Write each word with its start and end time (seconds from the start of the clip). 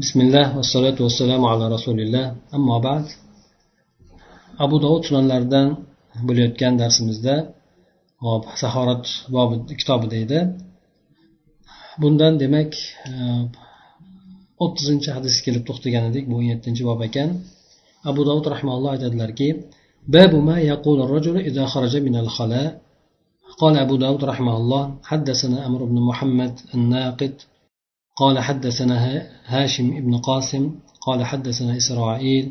بسم 0.00 0.20
الله 0.20 0.56
والصلاة 0.56 0.96
والسلام 1.04 1.42
على 1.44 1.64
رسول 1.68 2.00
الله 2.00 2.26
أما 2.54 2.78
بعد 2.78 3.04
abu 4.64 4.76
dovud 4.82 5.02
sunanlaridan 5.08 5.68
bo'layotgan 6.28 6.72
darsimizda 6.80 7.34
hop 8.24 8.44
sahorat 8.62 9.04
bobi 9.34 9.56
kitobida 9.80 10.16
edi 10.24 10.38
bundan 12.02 12.32
demak 12.42 12.72
o'ttizinchi 14.64 15.08
hadisga 15.16 15.42
kelib 15.46 15.62
to'xtagan 15.68 16.04
edik 16.10 16.24
bu 16.30 16.34
o'n 16.40 16.46
yettinchi 16.52 16.82
bob 16.88 17.00
ekan 17.08 17.28
abu 18.10 18.20
dovud 18.28 18.46
rahmaulloh 18.54 18.90
aytadilarki 18.96 19.48
باب 20.14 20.32
ما 20.48 20.56
يقول 20.72 20.98
الرجل 21.06 21.36
إذا 21.50 21.64
خرج 21.72 21.94
من 22.06 22.14
الخلاء 22.22 22.70
قال 23.60 23.74
أبو 23.84 23.94
داود 24.04 24.22
رحمه 24.32 24.54
الله 24.60 24.82
حدثنا 25.10 25.58
أمر 25.68 25.80
بن 25.90 25.98
محمد 26.08 26.54
الناقد 26.76 27.34
قال 28.21 28.39
حدثنا 28.39 28.97
هاشم 29.45 29.87
بن 30.05 30.17
قاسم 30.17 30.63
قال 31.01 31.19
حدثنا 31.25 31.77
إسرائيل 31.77 32.45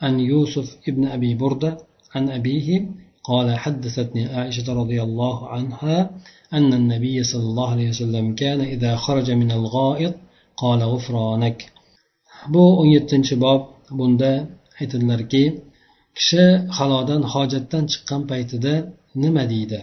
عن 0.00 0.20
يوسف 0.20 0.76
بن 0.86 1.04
أبي 1.16 1.34
بردة 1.34 1.78
عن 2.14 2.30
أبيه 2.30 2.68
قال 3.24 3.58
حدثتني 3.58 4.26
عائشة 4.26 4.72
رضي 4.72 5.02
الله 5.02 5.48
عنها 5.48 6.10
أن 6.52 6.72
النبي 6.80 7.22
صلى 7.22 7.42
الله 7.42 7.70
عليه 7.70 7.88
وسلم 7.88 8.34
كان 8.34 8.60
إذا 8.60 8.96
خرج 8.96 9.30
من 9.30 9.50
الغائط 9.50 10.14
قال 10.56 10.80
غفرانك 10.82 11.60
bu 12.52 12.64
o'n 12.80 12.88
yettinchi 12.96 13.34
bob 13.44 13.60
bunda 13.98 14.32
aytadilarki 14.80 15.44
kishi 16.16 16.44
halodan 16.76 17.22
hojatdan 17.32 17.84
chiqqan 17.92 18.22
paytida 18.30 18.74
nima 19.22 19.44
deydi 19.52 19.80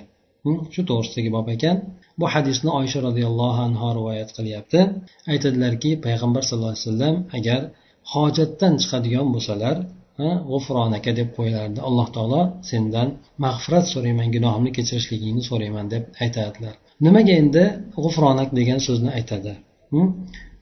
shu 0.73 0.81
to'g'risidagi 0.89 1.29
bob 1.37 1.47
ekan 1.55 1.77
Bu 2.20 2.26
hadisni 2.34 2.70
oysha 2.80 2.98
roziyallohu 3.08 3.60
anhu 3.68 3.86
rivoyat 3.98 4.30
qilyapti. 4.36 4.80
Aytadilarki 5.32 5.90
payg'ambar 6.06 6.42
sallallohu 6.48 6.74
alayhi 6.74 6.86
vasallam 6.86 7.16
agar 7.38 7.60
hojatdan 8.12 8.72
chiqadigan 8.82 9.26
bo'lsalar 9.34 9.76
g'ufronaka 10.50 11.10
deb 11.18 11.28
qo'yilardi. 11.36 11.78
Alloh 11.88 12.08
taolo 12.16 12.42
sendan 12.70 13.08
mag'firat 13.44 13.86
so'rayman 13.92 14.28
gunohimni 14.36 14.70
kechirishligingni 14.78 15.42
so'rayman 15.50 15.86
deb 15.94 16.02
aytadilar. 16.24 16.74
Nimaga 17.06 17.32
endi 17.42 17.64
g'ufronak 18.04 18.48
degan 18.58 18.80
so'zni 18.86 19.10
aytadi? 19.18 19.52
Hm? 19.92 20.08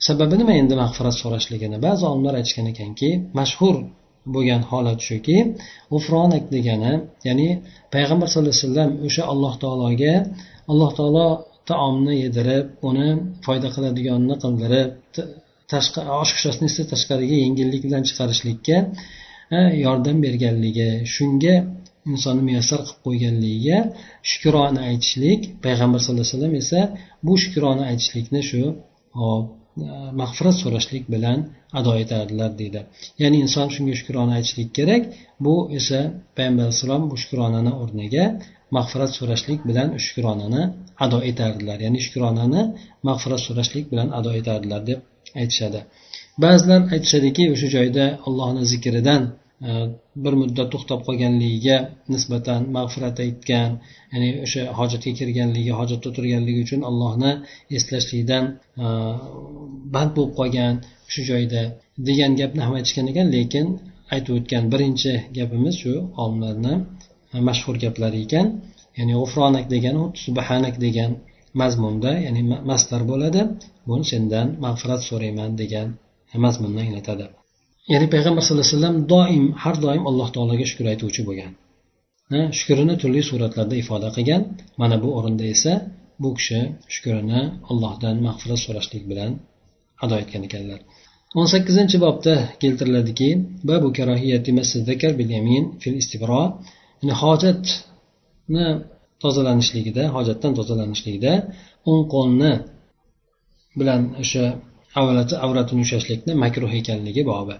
Sababi 0.06 0.34
nima 0.40 0.54
endi 0.60 0.74
mag'firat 0.82 1.16
so'rashligini? 1.22 1.76
Ba'zi 1.86 2.02
olimlar 2.10 2.34
aytishgan 2.40 2.66
ekanki 2.72 3.08
mashhur 3.38 3.76
bo'lgan 4.34 4.62
holat 4.70 5.00
shuki 5.08 5.36
g'ufronak 5.92 6.44
degani 6.54 6.92
ya'ni 7.28 7.48
payg'ambar 7.94 8.26
sallallohu 8.28 8.54
alayhi 8.54 8.66
vasallam 8.66 8.90
o'sha 9.06 9.22
alloh 9.32 9.54
taologa 9.62 10.14
alloh 10.70 10.90
taolo 10.98 11.28
taomni 11.70 12.14
yedirib 12.24 12.66
uni 12.88 13.08
foyda 13.46 13.68
qiladiganini 13.74 14.36
qildirib 14.44 14.90
tashqi 15.72 16.00
oshqishasini 16.22 16.66
esa 16.72 16.82
tashqariga 16.92 17.36
yengillik 17.44 17.82
bilan 17.86 18.02
chiqarishlikka 18.08 18.76
e, 19.56 19.58
yordam 19.84 20.16
berganligi 20.24 20.90
shunga 21.14 21.54
insonni 22.10 22.42
muyassar 22.48 22.80
qilib 22.86 23.00
qo'yganligiga 23.06 23.78
shukrona 24.30 24.80
aytishlik 24.90 25.40
payg'ambar 25.64 25.98
sallallohu 26.02 26.26
alayhi 26.26 26.36
vasallam 26.36 26.54
esa 26.62 26.80
bu 27.26 27.34
shukrona 27.42 27.82
aytishlikni 27.90 28.40
shu 28.50 28.62
E, 29.78 29.82
mag'firat 30.20 30.56
so'rashlik 30.62 31.04
bilan 31.14 31.38
ado 31.78 31.92
etadilar 32.02 32.50
deydi. 32.60 32.80
Ya'ni 33.22 33.38
inson 33.44 33.66
shunga 33.74 33.94
shukrona 34.00 34.32
aytishlik 34.38 34.70
kerak. 34.78 35.02
Bu 35.44 35.54
esa 35.78 36.00
payg'ambar 36.36 36.64
alayhissalom 36.66 37.02
bu 37.10 37.16
shukronani 37.22 37.72
o'rniga 37.82 38.24
mag'firat 38.76 39.12
so'rashlik 39.18 39.60
bilan 39.68 39.88
shukronani 40.06 40.62
ado 41.04 41.18
etardilar. 41.30 41.78
Ya'ni 41.86 42.00
shukronani 42.06 42.62
mag'firat 43.08 43.40
so'rashlik 43.46 43.84
bilan 43.92 44.08
ado 44.18 44.30
etardilar 44.40 44.80
deb 44.90 44.98
aytishadi. 45.40 45.80
Ba'zilar 46.44 46.80
aytishadiki 46.94 47.44
o'sha 47.54 47.68
joyda 47.76 48.04
allohni 48.26 48.62
zikridan 48.72 49.22
bir 50.24 50.34
muddat 50.40 50.68
to'xtab 50.72 51.00
qolganligiga 51.06 51.76
nisbatan 52.12 52.60
mag'firat 52.76 53.16
aytgan 53.26 53.70
ya'ni 54.12 54.28
o'sha 54.44 54.62
hojatga 54.78 55.10
kirganligi 55.18 55.72
hojatda 55.80 56.08
turganligi 56.16 56.60
uchun 56.66 56.80
allohni 56.90 57.32
eslashlikdan 57.76 58.44
e, 58.84 58.86
band 59.94 60.10
bo'lib 60.16 60.32
qolgan 60.40 60.74
shu 61.12 61.20
joyda 61.30 61.62
degan 62.08 62.30
gapni 62.40 62.60
ham 62.66 62.74
aytishgan 62.78 63.06
ekan 63.12 63.26
lekin 63.36 63.66
aytib 64.14 64.32
o'tgan 64.38 64.64
birinchi 64.72 65.12
gapimiz 65.38 65.74
shu 65.82 65.92
olimlarni 66.22 66.74
mashhur 67.48 67.76
gaplari 67.84 68.18
ekan. 68.26 68.46
Ya'ni 68.98 69.12
g'ufronak 69.20 69.66
degani 69.74 70.04
subhanak 70.24 70.74
degan 70.84 71.10
mazmunda 71.60 72.12
ya'ni 72.26 72.42
mastar 72.70 73.02
bo'ladi. 73.10 73.42
Buni 73.88 74.04
sendan 74.12 74.46
mag'firat 74.64 75.00
so'rayman 75.08 75.50
degan 75.62 75.86
mazmunni 76.44 76.80
anglatadi. 76.86 77.26
Ya'ni 77.92 78.06
payg'ambar 78.14 78.42
sallallohu 78.44 78.66
alayhi 78.66 78.76
vasallam 78.78 78.96
doim 79.14 79.44
har 79.62 79.76
doim 79.84 80.02
alloh 80.10 80.28
taologa 80.34 80.64
shukur 80.70 80.86
aytuvchi 80.92 81.22
bo'lgan. 81.28 81.52
Shukrini 82.58 82.94
turli 83.02 83.20
suratlarda 83.30 83.74
ifoda 83.82 84.08
qilgan. 84.16 84.42
Mana 84.80 84.96
bu 85.02 85.08
o'rinda 85.18 85.44
esa 85.54 85.72
bu 86.22 86.30
kishi 86.38 86.60
shukrini 86.94 87.40
allohdan 87.70 88.16
mag'firat 88.26 88.60
so'rashlik 88.64 89.04
bilan 89.10 89.30
ado 90.04 90.14
etgan 90.22 90.42
ekanlar. 90.48 90.80
O'n 91.38 91.46
sakkizinchi 91.54 91.96
bobda 92.04 92.34
keltiriladiki 92.62 93.28
babu 93.70 93.88
bil 95.20 95.30
yamin 95.36 95.64
fil 95.82 95.96
istibro 96.02 96.42
ya'ni 97.00 97.14
hojatni 97.22 98.66
tozalanishligida 99.22 100.04
hojatdan 100.16 100.52
tozalanishligida 100.58 101.32
o'ng 101.90 102.02
qo'lni 102.14 102.52
bilan 103.80 104.02
o'sha 104.22 104.44
avratini 105.44 105.80
ushlashlikni 105.86 106.32
makruh 106.44 106.72
ekanligi 106.80 107.22
bobi. 107.32 107.56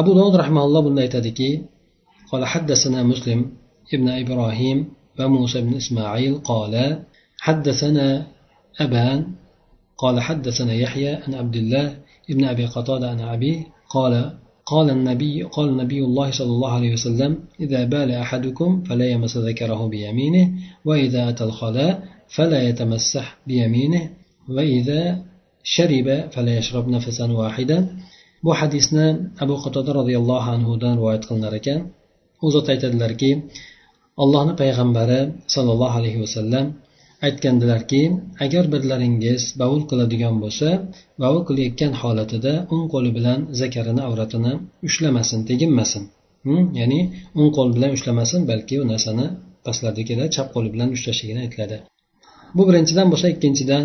Abu 0.00 0.10
dovud 0.14 0.34
rahmaulloh 0.42 0.80
bunda 0.86 1.02
aytadiki 1.06 1.50
قال 2.32 2.44
حدثنا 2.44 3.02
مسلم 3.02 3.40
ابن 3.94 4.08
إبراهيم 4.08 4.78
وموسى 5.20 5.60
بن 5.60 5.74
إسماعيل 5.74 6.34
قال 6.50 7.02
حدثنا 7.38 8.26
أبان 8.80 9.26
قال 9.98 10.20
حدثنا 10.20 10.72
يحيى 10.74 11.12
عن 11.14 11.34
عبد 11.34 11.56
الله 11.56 11.86
ابن 12.30 12.44
أبي 12.44 12.64
قتادة 12.66 13.10
عن 13.10 13.20
أبيه 13.20 13.58
قال 13.88 14.14
قال 14.66 14.90
النبي 14.90 15.42
قال 15.42 15.76
نبي 15.76 16.00
الله 16.04 16.30
صلى 16.30 16.52
الله 16.56 16.72
عليه 16.72 16.92
وسلم 16.92 17.38
إذا 17.60 17.84
بال 17.84 18.10
أحدكم 18.10 18.82
فلا 18.82 19.06
يمس 19.10 19.36
ذكره 19.36 19.86
بيمينه 19.86 20.52
وإذا 20.84 21.28
أتى 21.28 21.44
الخلاء 21.44 22.02
فلا 22.28 22.62
يتمسح 22.68 23.38
بيمينه 23.46 24.10
وإذا 24.48 25.22
شرب 25.62 26.08
فلا 26.32 26.52
يشرب 26.58 26.88
نفسا 26.88 27.32
واحدا 27.32 27.78
bu 28.44 28.50
hadisni 28.60 29.06
abu 29.44 29.54
qatoda 29.64 29.90
roziyallohu 30.00 30.48
anhudan 30.56 30.92
rivoyat 30.98 31.22
qilinar 31.28 31.54
ekan. 31.60 31.80
U 32.44 32.46
zot 32.54 32.66
aytadilarki 32.72 33.30
allohni 34.22 34.54
payg'ambari 34.62 35.20
sollallohu 35.54 35.94
alayhi 36.00 36.18
vasallam 36.24 36.66
aytgandilarki 37.26 38.02
agar 38.44 38.64
birlaringiz 38.74 39.42
bavul 39.60 39.82
qiladigan 39.90 40.34
bo'lsa 40.42 40.68
bavul 41.22 41.42
qilayotgan 41.48 41.92
holatida 42.02 42.52
o'ng 42.74 42.86
qo'li 42.94 43.10
bilan 43.18 43.38
zakarini 43.60 44.02
avratini 44.08 44.52
ushlamasin 44.88 45.40
teginmasin. 45.50 46.02
Hm? 46.46 46.64
Ya'ni 46.80 47.00
o'ng 47.38 47.50
qo'l 47.56 47.68
bilan 47.76 47.90
ushlamasin 47.96 48.40
balki 48.50 48.74
u 48.82 48.84
narsani 48.92 49.26
pastlardagida 49.66 50.24
chap 50.34 50.48
qo'li 50.54 50.68
bilan 50.74 50.88
ushlashligini 50.96 51.40
aytiladi. 51.44 51.76
Bu 52.56 52.62
birinchidan 52.68 53.06
bo'lsa 53.12 53.26
ikkinchidan 53.34 53.84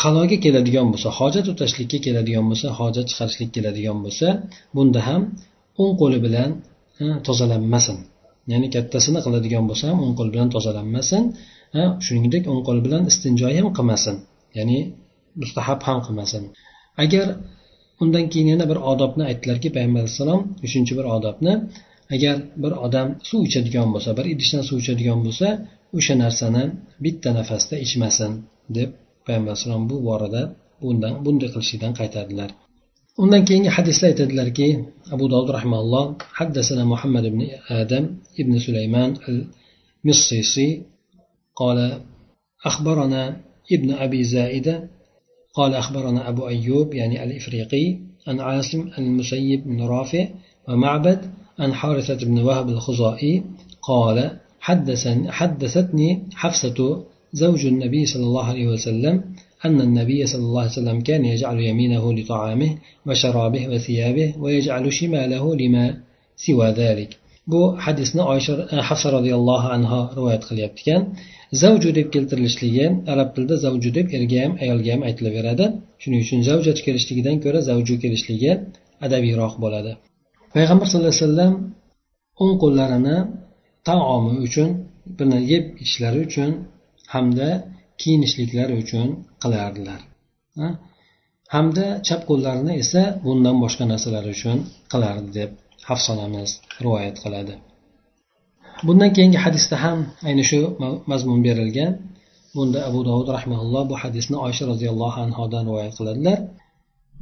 haloga 0.00 0.36
keladigan 0.44 0.86
bo'lsa 0.92 1.08
hojat 1.18 1.46
o'tashlikka 1.52 1.98
keladigan 2.06 2.44
bo'lsa 2.50 2.66
hojat 2.78 3.06
chiqarishlik 3.10 3.50
keladigan 3.56 3.98
bo'lsa 4.04 4.26
bunda 4.76 5.00
ham 5.08 5.22
o'ng 5.82 5.94
qo'li 6.00 6.18
bilan 6.26 6.50
tozalanmasin. 7.26 7.98
Ya'ni 8.52 8.68
kattasini 8.74 9.20
qiladigan 9.26 9.64
bo'lsa 9.70 9.84
ham 9.90 9.98
o'ng 10.04 10.14
qo'l 10.18 10.28
bilan 10.34 10.48
tozalanmasin 10.54 11.22
shuningdek 12.06 12.42
o'ng 12.52 12.62
qo'l 12.68 12.78
bilan 12.86 13.02
istinjo 13.10 13.46
ham 13.56 13.68
qilmasin. 13.76 14.16
Ya'ni 14.58 14.78
mustahab 15.42 15.80
ham 15.88 15.98
qilmasin. 16.06 16.42
Agar 17.04 17.26
undan 18.02 18.24
keyin 18.32 18.48
yana 18.54 18.64
bir 18.70 18.78
odobni 18.92 19.24
aytdilarki 19.30 19.68
payg'ambar 19.76 20.00
alayhissalom 20.02 20.40
uchinchi 20.66 20.92
bir 20.98 21.06
odobni 21.16 21.52
agar 22.14 22.36
bir 22.62 22.72
odam 22.86 23.08
suv 23.28 23.40
ichadigan 23.48 23.88
bo'lsa 23.94 24.10
bir 24.18 24.26
idishdan 24.32 24.62
suv 24.68 24.76
ichadigan 24.82 25.18
bo'lsa 25.26 25.48
o'sha 25.98 26.14
narsani 26.24 26.64
bitta 27.04 27.30
nafasda 27.38 27.74
ichmasin 27.86 28.30
deb 28.76 28.90
payg'ambar 29.26 29.50
alayhissalom 29.52 29.84
bu 29.90 29.96
borada 30.08 30.42
bundan 30.82 31.12
bunday 31.24 31.48
qilishlikdan 31.54 31.92
qaytardilar 32.00 32.50
undan 33.22 33.42
keyingi 33.48 33.70
hadisda 33.76 34.04
aytadilarki 34.10 34.68
abu 35.14 35.24
dovud 35.32 35.50
rahmaulloh 35.58 36.04
haddasana 36.38 36.84
muhammad 36.92 37.24
ibn 37.30 37.40
adam 37.82 38.04
ibn 38.40 38.52
sulaymon 38.66 39.10
al 39.28 39.38
missisi 40.06 40.68
قال 41.62 41.78
أخبرنا 42.70 43.22
ابن 43.72 43.88
أبي 44.04 44.24
زائدة 44.24 44.74
قال 45.54 45.74
أخبرنا 45.74 46.28
أبو 46.28 46.48
أيوب 46.48 46.94
يعني 46.94 47.24
الإفريقي 47.24 47.98
عن 48.28 48.40
عاصم 48.40 48.90
المسيب 48.98 49.60
بن 49.64 49.82
رافع 49.82 50.28
ومعبد 50.68 51.20
عن 51.58 51.74
حارثة 51.74 52.26
بن 52.26 52.38
وهب 52.38 52.68
الخزائي 52.68 53.42
قال 53.82 54.18
حدثني 54.60 55.32
حدثتني 55.32 56.08
حفصة 56.34 57.04
زوج 57.33 57.65
النبي 57.65 58.05
صلى 58.05 58.25
الله 58.29 58.45
عليه 58.51 58.67
وسلم 58.73 59.15
أن 59.65 59.81
النبي 59.81 60.25
صلى 60.25 60.45
الله 60.49 60.61
عليه 60.61 60.71
وسلم 60.71 60.97
كان 61.09 61.25
يجعل 61.25 61.57
يمينه 61.69 62.13
لطعامه 62.13 62.71
وشرابه 63.07 63.63
وثيابه 63.71 64.27
ويجعل 64.43 64.93
شماله 64.93 65.55
لما 65.55 65.85
سوى 66.45 66.67
ذلك 66.81 67.11
bu 67.51 67.61
hadisni 67.85 68.21
oysha 68.21 68.53
hafsa 68.89 69.07
roziyallohu 69.17 69.67
anhu 69.75 69.99
rivoyat 70.17 70.43
qilyapti 70.49 70.81
ekan 70.83 71.01
zavju 71.61 71.89
deb 71.97 72.07
keltirilishligi 72.15 72.85
arab 73.13 73.29
tilida 73.35 73.55
zavju 73.65 73.89
deb 73.97 74.07
erga 74.17 74.39
ham 74.43 74.53
ayolga 74.63 74.89
ham 74.95 75.01
aytilaveradi 75.09 75.65
shuning 76.01 76.21
uchun 76.25 76.39
zavjat 76.49 76.77
kelishligidan 76.85 77.35
ko'ra 77.43 77.59
zavju 77.69 77.95
kelishligi 78.03 78.51
adabiyroq 79.05 79.53
bo'ladi 79.63 79.91
payg'ambar 80.55 80.85
sallallohu 80.89 81.13
alayhi 81.13 81.25
vasallam 81.25 81.53
o'ng 82.41 82.53
qo'llarini 82.63 83.17
taomi 83.89 84.33
uchun 84.47 84.69
buni 85.19 85.37
yeb 85.51 85.63
ichishlari 85.81 86.19
uchun 86.27 86.49
hamda 87.13 87.49
kiyinishliklari 88.01 88.73
uchun 88.83 89.07
qilardilar 89.43 90.01
hamda 91.53 91.85
chap 92.07 92.21
qo'llarini 92.29 92.73
esa 92.83 93.03
bundan 93.25 93.55
boshqa 93.63 93.83
narsalar 93.91 94.25
uchun 94.35 94.57
qilardi 94.91 95.29
deb 95.39 95.49
hafsonamiz 95.89 96.49
rivoyat 96.83 97.15
qiladi 97.23 97.53
bundan 98.87 99.09
keyingi 99.15 99.39
hadisda 99.45 99.75
ham 99.85 99.99
ayni 100.27 100.43
shu 100.51 100.59
mazmun 101.11 101.39
berilgan 101.47 101.91
bunda 102.55 102.79
abu 102.89 102.99
dovud 103.09 103.27
rahmaulloh 103.37 103.83
bu 103.91 103.95
hadisni 104.03 104.37
oysha 104.45 104.63
roziyallohu 104.71 105.17
anhodan 105.25 105.63
rivoyat 105.69 105.93
qiladilar 105.99 106.39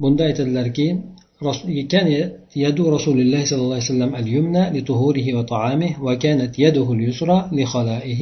bunda 0.01 0.21
aytadilarki 0.29 0.87
كان 1.93 2.07
يد 2.65 2.79
رسول 2.81 3.17
الله 3.23 3.45
صلى 3.45 3.61
الله 3.61 3.75
عليه 3.79 3.91
وسلم 3.93 4.11
اليمنى 4.21 4.63
لطهوره 4.75 5.27
وطعامه 5.37 5.91
وكانت 6.05 6.59
يده 6.59 6.87
اليسرى 6.97 7.49
لخلائه 7.57 8.21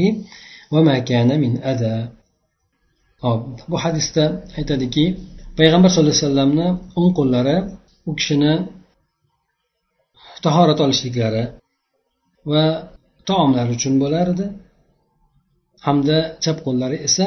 hop 3.25 3.41
bu 3.71 3.77
hadisda 3.85 4.25
aytadiki 4.59 5.05
payg'ambar 5.59 5.89
sallallohu 5.93 6.15
alayhi 6.15 6.27
vasallamni 6.27 6.69
o'ng 6.99 7.11
qo'llari 7.19 7.57
u 8.09 8.11
kishini 8.19 8.55
tahorat 10.45 10.79
olishliklari 10.85 11.45
va 12.53 12.65
taomlar 13.29 13.67
uchun 13.77 13.95
bo'lar 14.03 14.27
edi 14.35 14.47
hamda 15.87 16.17
chap 16.45 16.59
qo'llari 16.67 16.97
esa 17.09 17.27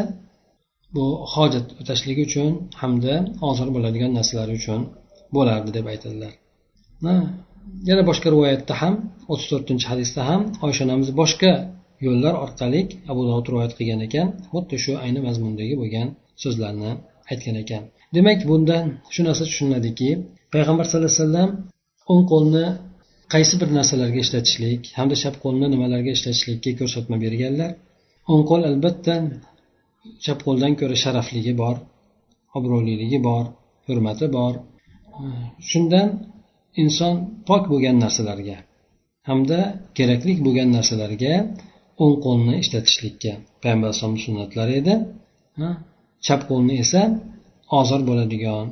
bu 0.95 1.05
hojat 1.33 1.67
o'tashlik 1.81 2.17
uchun 2.27 2.49
hamda 2.81 3.13
ozir 3.49 3.67
bo'ladigan 3.75 4.11
narsalar 4.17 4.49
uchun 4.59 4.79
bo'lardi 5.35 5.69
deb 5.77 5.85
aytadilar. 5.93 6.33
Yana 7.89 8.03
boshqa 8.09 8.27
rivoyatda 8.33 8.73
ham 8.81 8.93
o'ttiz 9.31 9.47
to'rtinchi 9.51 9.85
hadisda 9.91 10.21
ham 10.29 10.41
oysha 10.65 10.81
onamiz 10.87 11.09
boshqa 11.21 11.51
yo'llar 12.05 12.33
orqali 12.45 12.81
abu 13.11 13.21
dovud 13.29 13.45
rivoyat 13.51 13.73
qilgan 13.77 14.01
ekan 14.07 14.27
xuddi 14.51 14.75
shu 14.83 14.91
ayni 15.05 15.19
mazmundagi 15.27 15.75
bo'lgan 15.81 16.07
so'zlarni 16.43 16.91
aytgan 17.31 17.55
ekan. 17.63 17.83
Demak 18.15 18.39
bundan 18.49 18.85
shu 19.13 19.21
narsa 19.27 19.43
tushuniladiki 19.49 20.09
payg'ambar 20.53 20.85
sallallohu 20.87 21.11
alayhi 21.11 21.23
vasallam 21.23 21.49
o'ng 22.11 22.23
qo'lni 22.31 22.65
qaysi 23.33 23.55
bir 23.61 23.69
narsalarga 23.77 24.19
ishlatishlik 24.25 24.81
hamda 24.97 25.15
chap 25.23 25.35
qo'lni 25.43 25.67
nimalarga 25.73 26.11
ishlatishlikka 26.17 26.71
ko'rsatma 26.79 27.15
berganlar. 27.25 27.71
O'ng 28.31 28.43
qo'l 28.49 28.61
albatta 28.71 29.15
chap 30.25 30.39
qo'ldan 30.47 30.73
ko'ra 30.79 30.95
sharafligi 31.03 31.53
bor 31.61 31.75
obro'liligi 32.57 33.19
bor 33.27 33.43
hurmati 33.87 34.25
bor. 34.37 34.53
Shundan 35.69 36.07
inson 36.81 37.15
pok 37.47 37.63
bo'lgan 37.71 37.95
narsalarga 38.03 38.57
hamda 39.29 39.59
kerakli 39.97 40.33
bo'lgan 40.45 40.69
narsalarga 40.77 41.33
o'ng 42.01 42.15
qo'lni 42.25 42.53
ishlatishlikka 42.63 43.33
payg'ambar 43.61 43.87
alayhisalomni 43.89 44.21
sunnatlari 44.27 44.73
edi. 44.81 44.93
Chap 46.25 46.41
qo'lni 46.49 46.73
esa 46.83 47.01
ozor 47.79 48.01
bo'ladigan 48.09 48.65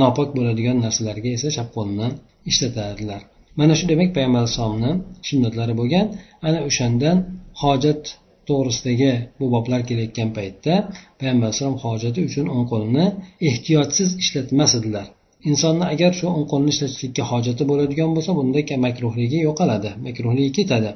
nopok 0.00 0.28
bo'ladigan 0.36 0.76
narsalarga 0.84 1.30
esa 1.38 1.48
chap 1.56 1.68
qo'lni 1.76 2.06
ishlatardilar 2.50 3.22
mana 3.58 3.72
shu 3.78 3.84
demak 3.92 4.10
payg'ambar 4.16 4.40
alayhissalomni 4.42 4.92
sunnatlari 5.28 5.74
bo'lgan. 5.80 6.06
Ana 6.46 6.58
o'shandan 6.68 7.16
hojat 7.62 8.02
to'g'risidagi 8.48 9.12
bu 9.38 9.46
boblar 9.54 9.80
kelayotgan 9.88 10.30
paytda 10.38 10.74
payg'ambar 11.20 11.46
alayhissalom 11.48 11.76
hojati 11.84 12.20
uchun 12.28 12.46
o'ng 12.54 12.66
qo'lni 12.72 13.04
ehtiyotsiz 13.48 14.08
ishlatmas 14.22 14.72
edilar. 14.78 15.06
Insonni 15.50 15.84
agar 15.94 16.12
shu 16.18 16.26
o'ng 16.36 16.46
qo'lni 16.52 16.68
ishlatishlikka 16.74 17.22
hojati 17.32 17.62
bo'ladigan 17.70 18.10
bo'lsa 18.16 18.30
bunda 18.38 18.60
makruhligi 18.86 19.38
yo'qoladi 19.48 19.90
makruhligi 20.06 20.52
ketadi. 20.58 20.90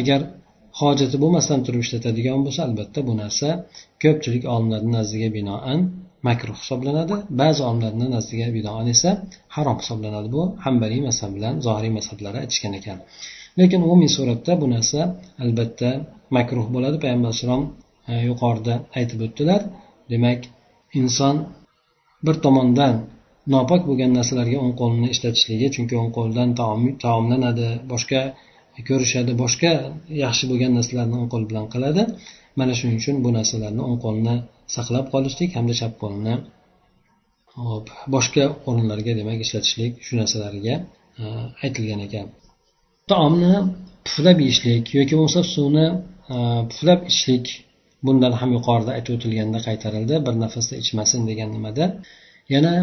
Agar 0.00 0.20
hojati 0.80 1.16
bo'lmasdan 1.22 1.60
turib 1.66 1.80
ishlatadigan 1.86 2.40
bo'lsa 2.46 2.60
albatta 2.68 3.00
bu 3.08 3.12
narsa 3.22 3.48
ko'pchilik 4.02 4.44
olimlarni 4.54 4.90
nazdiga 4.98 5.28
binoan 5.38 5.80
makruh 6.28 6.56
hisoblanadi. 6.62 7.16
Ba'zi 7.40 7.60
olimlarni 7.68 8.06
nazdiga 8.16 8.48
binoan 8.56 8.86
esa 8.94 9.10
harom 9.56 9.76
hisoblanadi. 9.82 10.28
Bu 10.36 10.42
hambaliy 10.64 11.00
mazhab 11.08 11.30
bilan 11.36 11.54
zohiriy 11.66 11.92
mazhablari 11.98 12.38
aytishgan 12.42 12.72
ekan. 12.80 12.98
Lekin 13.58 13.80
umumiy 13.86 14.10
suratda 14.16 14.52
bu 14.62 14.66
narsa 14.74 15.00
albatta 15.44 15.90
makruh 16.36 16.66
bo'ladi. 16.74 16.96
Payg'ambar 17.02 17.28
alayhissalom 17.30 17.62
e, 18.10 18.12
yuqorida 18.28 18.74
aytib 18.98 19.20
o'tdilar. 19.26 19.60
Demak 20.12 20.40
inson 21.00 21.36
bir 22.26 22.36
tomondan 22.44 22.94
nopok 23.54 23.82
bo'lgan 23.88 24.10
narsalarga 24.18 24.56
o'ng 24.64 24.74
qo'lini 24.80 25.08
ishlatishligi 25.14 25.68
chunki 25.74 25.94
o'ng 26.00 26.10
qo'ldan 26.18 26.48
taomlanadi 27.04 27.68
boshqa 27.92 28.20
ko'rishadi. 28.88 29.32
Boshqa 29.42 29.72
yaxshi 30.24 30.44
bo'lgan 30.50 30.72
narsalarni 30.78 31.14
o'ng 31.20 31.30
qo'l 31.32 31.44
bilan 31.50 31.66
qiladi. 31.74 32.02
Mana 32.58 32.72
shuning 32.78 32.96
uchun 33.00 33.16
bu 33.24 33.30
narsalarni 33.38 33.82
o'ng 33.88 33.98
qo'lni 34.04 34.34
saqlab 34.76 35.06
qolishlik 35.14 35.50
hamda 35.56 35.74
chap 35.80 35.92
qo'lni 36.02 36.34
hop 37.66 37.86
boshqa 38.14 38.44
o'rinlarga 38.68 39.12
demak 39.20 39.38
ishlatishlik 39.46 39.92
shu 40.06 40.12
narsalarga 40.20 40.74
e, 41.20 41.24
aytilgan 41.64 42.00
ekan. 42.06 42.26
Taomni 43.10 43.54
puflab 44.06 44.38
yeyishlik 44.44 44.84
yoki 44.98 45.14
bo'lmasa 45.18 45.40
suvni 45.54 45.86
e, 46.34 46.36
puflab 46.70 47.00
ichishlik 47.10 47.46
bundan 48.06 48.32
ham 48.40 48.50
yuqorida 48.56 48.90
aytib 48.96 49.12
o'tilganda 49.16 49.58
qaytarildi. 49.68 50.14
Bir 50.26 50.34
nafasda 50.44 50.74
ichmasin 50.82 51.20
degan 51.30 51.48
nimada. 51.56 51.84
Yana 52.54 52.74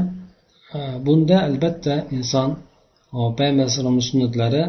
e, 0.78 0.80
bunda 1.06 1.38
albatta 1.48 1.96
inson 2.18 2.50
payg'ambar 3.38 3.64
alayhisalomni 3.66 4.04
sunnatlari 4.10 4.64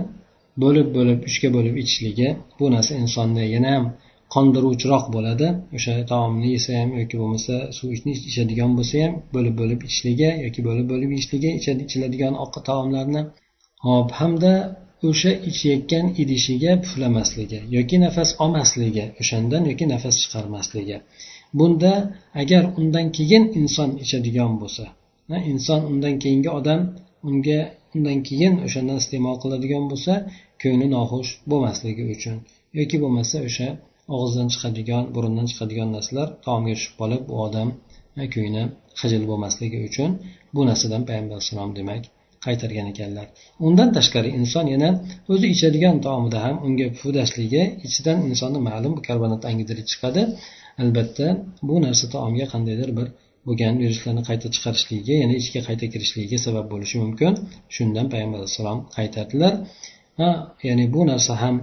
bo'lib 0.63 0.89
bo'lib 0.97 1.19
uchga 1.29 1.49
bo'lib 1.57 1.75
ichishligi 1.83 2.29
bu 2.59 2.65
narsa 2.75 2.93
insonni 3.03 3.45
yana 3.55 3.71
ham 3.77 3.85
qondiruvchiroq 4.35 5.05
bo'ladi. 5.17 5.47
O'sha 5.77 5.95
taomni 6.13 6.49
yesa 6.57 6.71
ham 6.81 6.91
yoki 7.01 7.17
bo'lmasa 7.23 7.55
suvni 7.79 8.13
ichadigan 8.31 8.71
bo'lsa 8.79 8.97
ham 9.05 9.15
bo'lib 9.35 9.55
bo'lib 9.61 9.81
ichishligi 9.87 10.31
yoki 10.45 10.61
bo'lib 10.69 10.87
bo'lib 10.93 11.11
yeyishligi 11.15 11.51
ichiladigan 11.85 12.35
taomlarni 12.69 13.23
hop 13.87 14.09
hamda 14.21 14.53
o'sha 15.09 15.33
ichayotgan 15.51 16.07
idishiga 16.23 16.73
puflamasligi 16.85 17.59
yoki 17.77 17.97
nafas 18.05 18.31
olmasligi 18.45 19.05
o'shandan 19.21 19.63
yoki 19.71 19.85
nafas 19.95 20.15
chiqarmasligi. 20.23 20.97
Bunda 21.59 21.93
agar 22.43 22.63
undan 22.79 23.07
keyin 23.17 23.45
inson 23.61 23.91
ichadigan 24.05 24.53
bo'lsa 24.63 24.85
inson 25.53 25.81
undan 25.91 26.15
keyingi 26.23 26.51
odam 26.59 26.81
unga 27.29 27.61
undan 27.95 28.19
keyin 28.29 28.55
o'shandan 28.67 28.99
iste'mol 29.03 29.37
qiladigan 29.43 29.85
bo'lsa 29.91 30.13
ko'ngli 30.63 30.87
noxush 30.97 31.31
bo'lmasligi 31.51 32.05
uchun 32.15 32.37
yoki 32.79 32.97
bo'lmasa 33.05 33.37
o'sha 33.49 33.69
og'izdan 34.15 34.49
chiqadigan 34.55 35.05
burundan 35.15 35.47
chiqadigan 35.51 35.89
narsalar 35.97 36.29
taomga 36.47 36.73
tushib 36.77 36.95
qolib 37.01 37.23
u 37.33 37.35
odam 37.47 37.69
ko'ngli 38.35 38.63
xijil 39.01 39.23
bo'lmasligi 39.31 39.79
uchun 39.89 40.11
bu 40.55 40.61
narsadan 40.71 41.03
payg'ambar 41.09 41.35
alayhissalom 41.37 41.73
demak 41.81 42.03
qaytargan 42.47 42.87
ekanlar. 42.93 43.27
Undan 43.67 43.89
tashqari 43.97 44.31
inson 44.41 44.67
yana 44.75 44.91
o'zi 45.33 45.47
ichadigan 45.55 45.97
taomida 46.07 46.39
ham 46.47 46.57
unga 46.67 46.87
puflashligi 46.99 47.63
ichidan 47.87 48.19
insonni 48.31 48.61
ma'lum 48.69 48.95
karbonat 49.07 49.43
angidrid 49.51 49.87
chiqadi. 49.93 50.23
Albatta 50.83 51.27
bu 51.69 51.75
narsa 51.87 52.07
taomga 52.15 52.47
qandaydir 52.53 52.91
bir 52.99 53.07
bo'lgan 53.47 53.75
viruslarni 53.83 54.23
qayta 54.29 54.47
chiqarishligiga 54.55 55.15
yana 55.23 55.35
ichga 55.43 55.61
qayta 55.69 55.87
kirishligiga 55.93 56.39
sabab 56.47 56.67
bo'lishi 56.73 56.97
mumkin. 57.05 57.33
Shundan 57.77 58.07
payg'ambar 58.13 58.39
alayhissalom 58.41 58.81
qaytardilar. 58.97 59.53
Ha 60.19 60.31
ya'ni 60.67 60.85
bu 60.95 61.01
narsa 61.11 61.33
ham 61.43 61.57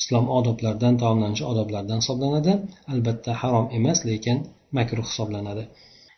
islom 0.00 0.26
odoblaridan 0.38 0.94
taomlanish 1.02 1.42
odoblaridan 1.50 1.98
hisoblanadi. 2.02 2.52
Albatta 2.92 3.30
harom 3.40 3.66
emas 3.78 3.98
lekin 4.10 4.36
makruh 4.76 5.06
hisoblanadi. 5.10 5.64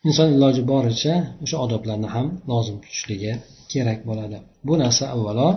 Inson 0.08 0.28
iloji 0.36 0.62
boricha 0.72 1.14
o'sha 1.44 1.56
odoblarni 1.64 2.08
ham 2.14 2.26
lozim 2.50 2.76
tutishligi 2.82 3.32
kerak 3.72 4.00
bo'ladi. 4.08 4.38
Bu 4.66 4.74
narsa 4.82 5.04
avvalo 5.14 5.48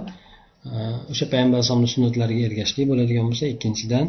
e, 0.69 0.77
o'sha 1.11 1.25
payg'ambar 1.31 1.55
alayhisalomni 1.57 1.89
sunnatlariga 1.95 2.43
ergashishlik 2.49 2.85
bo'ladigan 2.91 3.25
bo'lsa 3.29 3.45
ikkinchidan 3.53 4.05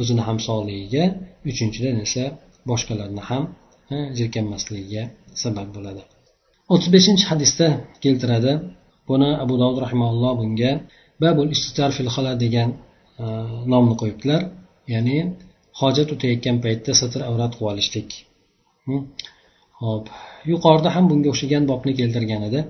o'zini 0.00 0.22
ham 0.28 0.38
sog'ligiga 0.46 1.04
uchinchidan 1.50 1.96
esa 2.06 2.24
boshqalarni 2.70 3.22
ham 3.30 3.42
e, 3.94 3.96
jirkanmasligiga 4.18 5.02
sabab 5.42 5.68
bo'ladi. 5.76 6.02
O'ttiz 6.72 6.88
beshinchi 6.96 7.24
hadisda 7.30 7.66
keltiradi. 8.04 8.52
Buni 9.10 9.30
abu 9.44 9.54
dovud 9.62 9.78
rahimalloh 9.84 10.32
bunga 10.40 10.72
babul 11.22 11.48
istitar 11.56 11.90
fil 11.96 12.08
degan 12.44 12.70
e, 13.22 13.24
nomni 13.72 13.94
qo'yibdilar. 14.00 14.42
Ya'ni 14.92 15.16
hojat 15.80 16.08
o'tayotgan 16.14 16.56
paytda 16.64 16.92
satr 17.00 17.20
avrat 17.30 17.52
qilib 17.56 17.70
olishlik. 17.72 18.08
Hm? 18.86 19.02
Hop. 19.82 20.04
Yuqorida 20.50 20.88
ham 20.96 21.04
bunga 21.10 21.28
o'xshagan 21.32 21.64
bobni 21.70 21.92
keltirgan 22.00 22.42
edi. 22.48 22.60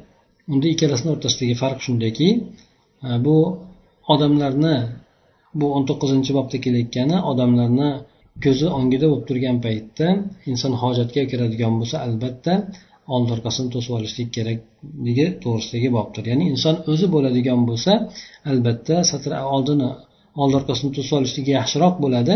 Unda 0.53 0.67
ikkalasini 0.75 1.11
o'rtasidagi 1.15 1.55
farq 1.63 1.79
shundaki 1.87 2.29
e, 3.07 3.09
bu 3.27 3.37
odamlarni 4.13 4.77
bu 5.59 5.67
o'n 5.77 5.85
to'qqizinchi 5.89 6.33
bobda 6.39 6.57
kelayotgani 6.65 7.17
odamlarni 7.31 7.91
ko'zi 8.45 8.67
ongida 8.79 9.07
bo'lib 9.11 9.27
turgan 9.29 9.57
paytda 9.67 10.07
inson 10.51 10.73
hojatga 10.83 11.23
kiradigan 11.31 11.73
bo'lsa 11.81 11.97
albatta 12.07 12.53
old 13.15 13.29
orqasini 13.35 13.69
to'sib 13.75 13.93
olishlik 13.99 14.29
kerakligi 14.37 15.27
to'g'risidagi 15.43 15.89
bobdir. 15.97 16.25
Ya'ni 16.33 16.45
inson 16.55 16.75
o'zi 16.93 17.07
bo'ladigan 17.15 17.61
bo'lsa 17.69 17.93
albatta 18.51 18.97
satr 19.11 19.31
oldini 19.55 19.91
old 20.43 20.53
orqasini 20.59 20.91
to'sib 20.97 21.15
olishligi 21.21 21.53
yaxshiroq 21.59 21.95
bo'ladi 22.05 22.35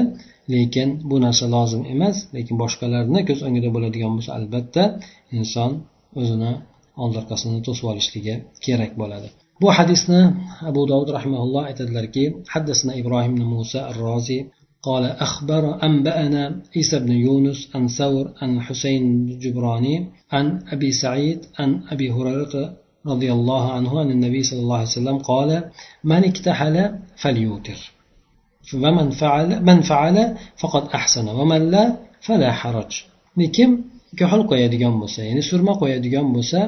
lekin 0.54 0.88
bu 1.08 1.16
narsa 1.24 1.44
lozim 1.56 1.82
emas 1.94 2.16
lekin 2.36 2.54
boshqalarni 2.62 3.20
ko'z 3.28 3.40
o'ngida 3.46 3.68
bo'ladigan 3.76 4.12
bo'lsa 4.16 4.30
albatta 4.38 4.82
inson 5.38 5.70
o'zini 6.20 6.52
old 7.02 7.14
orqasini 7.20 7.58
to'sib 7.66 7.86
olishligi 7.92 8.34
kerak 8.64 8.92
bo'ladi. 9.00 9.28
Bu 9.62 9.68
hadisni 9.78 10.22
abu 10.70 10.82
dovud 10.90 11.08
rahimaulloh 11.16 11.62
aytadilarki 11.70 12.24
haddasna 12.54 12.92
ibrohim 13.00 13.34
musa 13.54 13.80
rozi 14.02 14.38
قال 14.83 15.05
أخبر 15.05 15.83
أنبأنا 15.83 16.61
عيسى 16.75 16.99
بن 16.99 17.11
يونس 17.11 17.69
عن 17.75 17.87
ثور 17.87 18.25
عن 18.41 18.61
حسين 18.61 19.03
الجبراني 19.29 19.95
عن 20.31 20.45
أبي 20.73 20.91
سعيد 20.91 21.39
عن 21.59 21.69
أبي 21.91 22.11
هريرة 22.11 22.73
رضي 23.07 23.31
الله 23.31 23.71
عنه 23.71 23.99
عن 23.99 24.11
النبي 24.11 24.43
صلى 24.43 24.59
الله 24.59 24.77
عليه 24.77 24.87
وسلم 24.87 25.17
قال 25.17 25.49
من 26.03 26.23
اكتحل 26.23 26.99
فليوتر 27.15 27.79
ومن 28.73 29.09
فعل 29.09 29.63
من 29.63 29.81
فعل 29.81 30.37
فقد 30.57 30.83
أحسن 30.87 31.27
ومن 31.27 31.71
لا 31.71 31.97
فلا 32.21 32.51
حرج 32.51 32.93
lekin 33.41 33.69
ko'hil 34.19 34.41
qo'yadigan 34.51 34.93
bo'lsa 35.01 35.19
ya'ni 35.29 35.43
surma 35.51 35.73
qo'yadigan 35.81 36.27
bo'lsa 36.35 36.59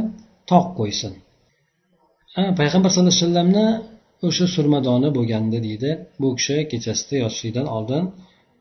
toq 0.51 0.65
qo'ysin 0.79 1.13
payg'ambar 2.59 2.89
sallallohu 2.91 3.13
alayhi 3.13 3.25
vasallamni 3.25 3.67
o'sha 4.26 4.46
surmadoni 4.54 5.08
bo'lganda 5.16 5.58
deydi. 5.66 5.90
Bu 6.22 6.28
kishi 6.38 6.56
kechasida 6.72 7.14
yotishlikdan 7.24 7.66
oldin 7.76 8.04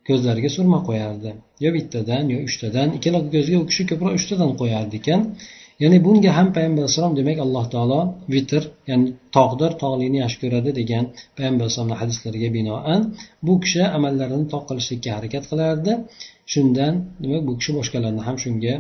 ko'zlariga 0.07 0.49
surma 0.57 0.79
qo'yardi. 0.89 1.29
Yo 1.63 1.69
bittadan 1.77 2.23
yo 2.33 2.37
uchtadan. 2.47 2.87
Ikkala 2.97 3.19
ko'zga 3.35 3.57
u 3.63 3.65
kishi 3.71 3.83
ko'proq 3.91 4.13
uchtadan 4.19 4.51
qo'yardi 4.61 4.95
ekan. 5.01 5.21
Ya'ni 5.83 5.97
bunga 6.05 6.31
ham 6.37 6.47
payg'ambar 6.55 6.81
alayhissalom 6.83 7.13
demak 7.19 7.37
alloh 7.45 7.65
taolo 7.73 7.99
vitr 8.33 8.63
ya'ni 8.89 9.07
tog'dir 9.35 9.71
tog'likni 9.83 10.17
yaxshi 10.23 10.37
ko'radi 10.43 10.71
degan 10.79 11.05
payg'ambar 11.37 11.63
alayhisalomni 11.65 11.97
hadislariga 12.01 12.49
binoan 12.57 13.01
bu 13.47 13.53
kishi 13.63 13.81
amallarini 13.97 14.47
toq 14.53 14.63
qilishlikka 14.69 15.09
harakat 15.17 15.43
qilardi. 15.51 15.91
Shundan 16.53 16.93
demak 17.23 17.41
bu 17.47 17.53
kishi 17.59 17.71
boshqalarni 17.79 18.21
ham 18.27 18.35
shunga 18.43 18.73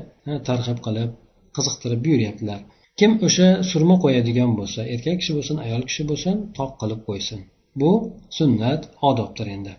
targ'ib 0.47 0.79
qilib 0.85 1.09
qiziqtirib 1.55 1.99
buyuryaptilar. 2.05 2.59
Kim 2.99 3.11
o'sha 3.27 3.47
surma 3.71 3.95
qo'yadigan 4.03 4.51
bo'lsa 4.59 4.81
erkak 4.93 5.17
kishi 5.21 5.33
bo'lsin 5.37 5.57
ayol 5.65 5.83
kishi 5.89 6.03
bo'lsin 6.09 6.35
toq 6.57 6.71
qilib 6.81 7.01
qo'ysin. 7.07 7.39
Bu 7.81 7.91
sunnat 8.37 8.81
odobdir 9.09 9.47
endi. 9.55 9.73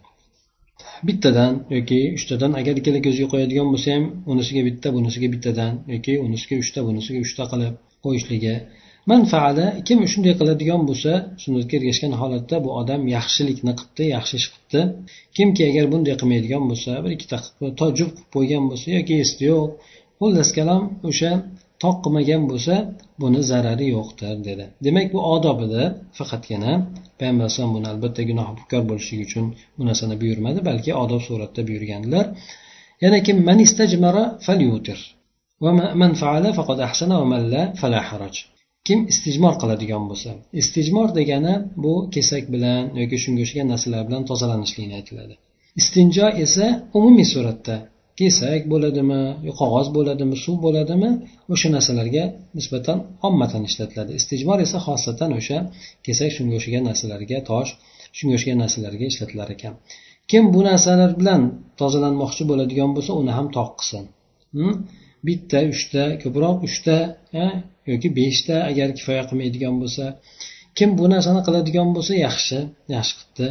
Bittadan 1.09 1.53
yoki 1.77 2.01
uchtadan 2.19 2.53
agar 2.61 2.75
ikkala 2.81 3.01
ko'zga 3.07 3.27
qo'yadigan 3.33 3.69
bo'lsa 3.73 3.89
ham 3.97 4.05
unisiga 4.33 4.63
bitta 4.69 4.89
bunisiga 4.97 5.29
bittadan 5.35 5.73
yoki 5.95 6.13
unisiga 6.27 6.57
uchta 6.65 6.81
bunisiga 6.89 7.19
uchta 7.27 7.45
qilib 7.53 7.75
qo'yishligi 8.05 8.55
manfaada 9.13 9.67
kim 9.89 9.99
shunday 10.13 10.35
qiladigan 10.41 10.83
bo'lsa 10.89 11.13
sunnatga 11.43 11.75
ergashgan 11.79 12.13
holatda 12.21 12.57
bu 12.65 12.71
odam 12.81 13.03
yaxshilikni 13.17 13.73
qilibdi 13.79 14.05
yaxshi 14.17 14.35
ish 14.41 14.49
qilibdi 14.53 14.81
kimki 15.37 15.63
agar 15.71 15.85
bunday 15.93 16.15
qilmaydigan 16.21 16.65
bo'lsa 16.71 16.93
bir 17.05 17.11
ikkita 17.17 17.37
juft 17.99 18.15
qilib 18.17 18.31
qo'ygan 18.37 18.65
bo'lsa 18.71 18.87
yoki 18.99 19.15
esi 19.25 19.37
yo'q 19.51 19.69
xullas 20.21 20.51
kalom 20.59 20.83
o'sha 21.11 21.33
toq 21.83 21.97
qilmagan 22.05 22.43
bo'lsa 22.51 22.75
buni 23.23 23.41
zarari 23.51 23.87
yo'qdir 23.97 24.37
dedi. 24.49 24.65
Demak 24.87 25.07
bu 25.15 25.21
odob 25.35 25.59
edi 25.67 25.83
faqatgina 26.19 26.73
payg'ambar 27.19 27.45
alayhisalom 27.45 27.73
buni 27.77 27.87
albatta 27.93 28.23
gunohkor 28.31 28.83
bo'lishligi 28.91 29.25
uchun 29.29 29.47
bu 29.77 29.83
narsani 29.89 30.17
buyurmadi 30.23 30.59
balki 30.69 30.91
odob 31.05 31.21
suratda 31.29 31.61
buyurgandilar 31.69 32.25
yana 33.05 33.19
kim? 33.27 33.37
Man 33.49 33.59
istajmara 33.67 34.25
falyutir. 34.47 34.99
Man 36.03 36.13
faala 36.23 36.51
faqad 36.59 36.79
ahsana 36.89 37.15
va 37.21 37.27
man 37.35 37.43
la 37.55 37.63
fala 37.81 38.01
haraj. 38.11 38.37
Kim 38.87 39.01
istijmor 39.13 39.55
qiladigan 39.63 40.05
bo'lsa 40.11 40.31
istijmor 40.61 41.09
degani 41.19 41.55
bu 41.85 41.95
kesak 42.15 42.45
bilan 42.55 42.83
yoki 43.01 43.17
shunga 43.23 43.41
o'xshagan 43.45 43.69
narsalar 43.73 44.03
bilan 44.09 44.23
tozalanishlikni 44.31 44.95
aytiladi. 45.01 45.35
Istinjo 45.81 46.27
esa 46.45 46.67
umumiy 46.99 47.27
suratda 47.35 47.77
kesak 48.21 48.61
bo'ladimi 48.73 49.21
qog'oz 49.61 49.87
bo'ladimi 49.97 50.37
suv 50.45 50.57
bo'ladimi 50.67 51.11
o'sha 51.55 51.69
narsalarga 51.77 52.25
nisbatan 52.59 52.99
ommatan 53.29 53.63
ishlatiladi. 53.71 54.13
Istijmor 54.21 54.59
esa 54.67 54.79
xosatan 54.87 55.31
o'sha 55.39 55.59
kesak 56.07 56.31
shunga 56.37 56.55
o'xshagan 56.59 56.85
narsalarga 56.91 57.39
tosh 57.51 57.71
shunga 58.17 58.35
o'xshagan 58.37 58.59
narsalarga 58.65 59.05
ishlatilar 59.13 59.49
ekan. 59.57 59.75
Kim 60.31 60.45
bu 60.55 60.61
narsalar 60.69 61.11
bilan 61.21 61.43
tozalanmoqchi 61.81 62.43
bo'ladigan 62.51 62.91
bo'lsa 62.97 63.13
uni 63.21 63.33
ham 63.39 63.47
toq 63.57 63.71
qilsin. 63.79 64.05
Hmm? 64.57 64.75
Bitta 65.27 65.59
uchta 65.73 66.03
ko'proq 66.23 66.57
uchta 66.69 66.97
yoki 67.91 68.09
beshta 68.19 68.57
agar 68.71 68.89
kifoya 68.99 69.23
qilmaydigan 69.29 69.75
bo'lsa. 69.83 70.05
Kim 70.79 70.91
bu 70.99 71.05
narsani 71.13 71.41
qiladigan 71.47 71.89
bo'lsa 71.97 72.13
yaxshi 72.27 72.59
yaxshi 72.97 73.15
qilibdi. 73.19 73.49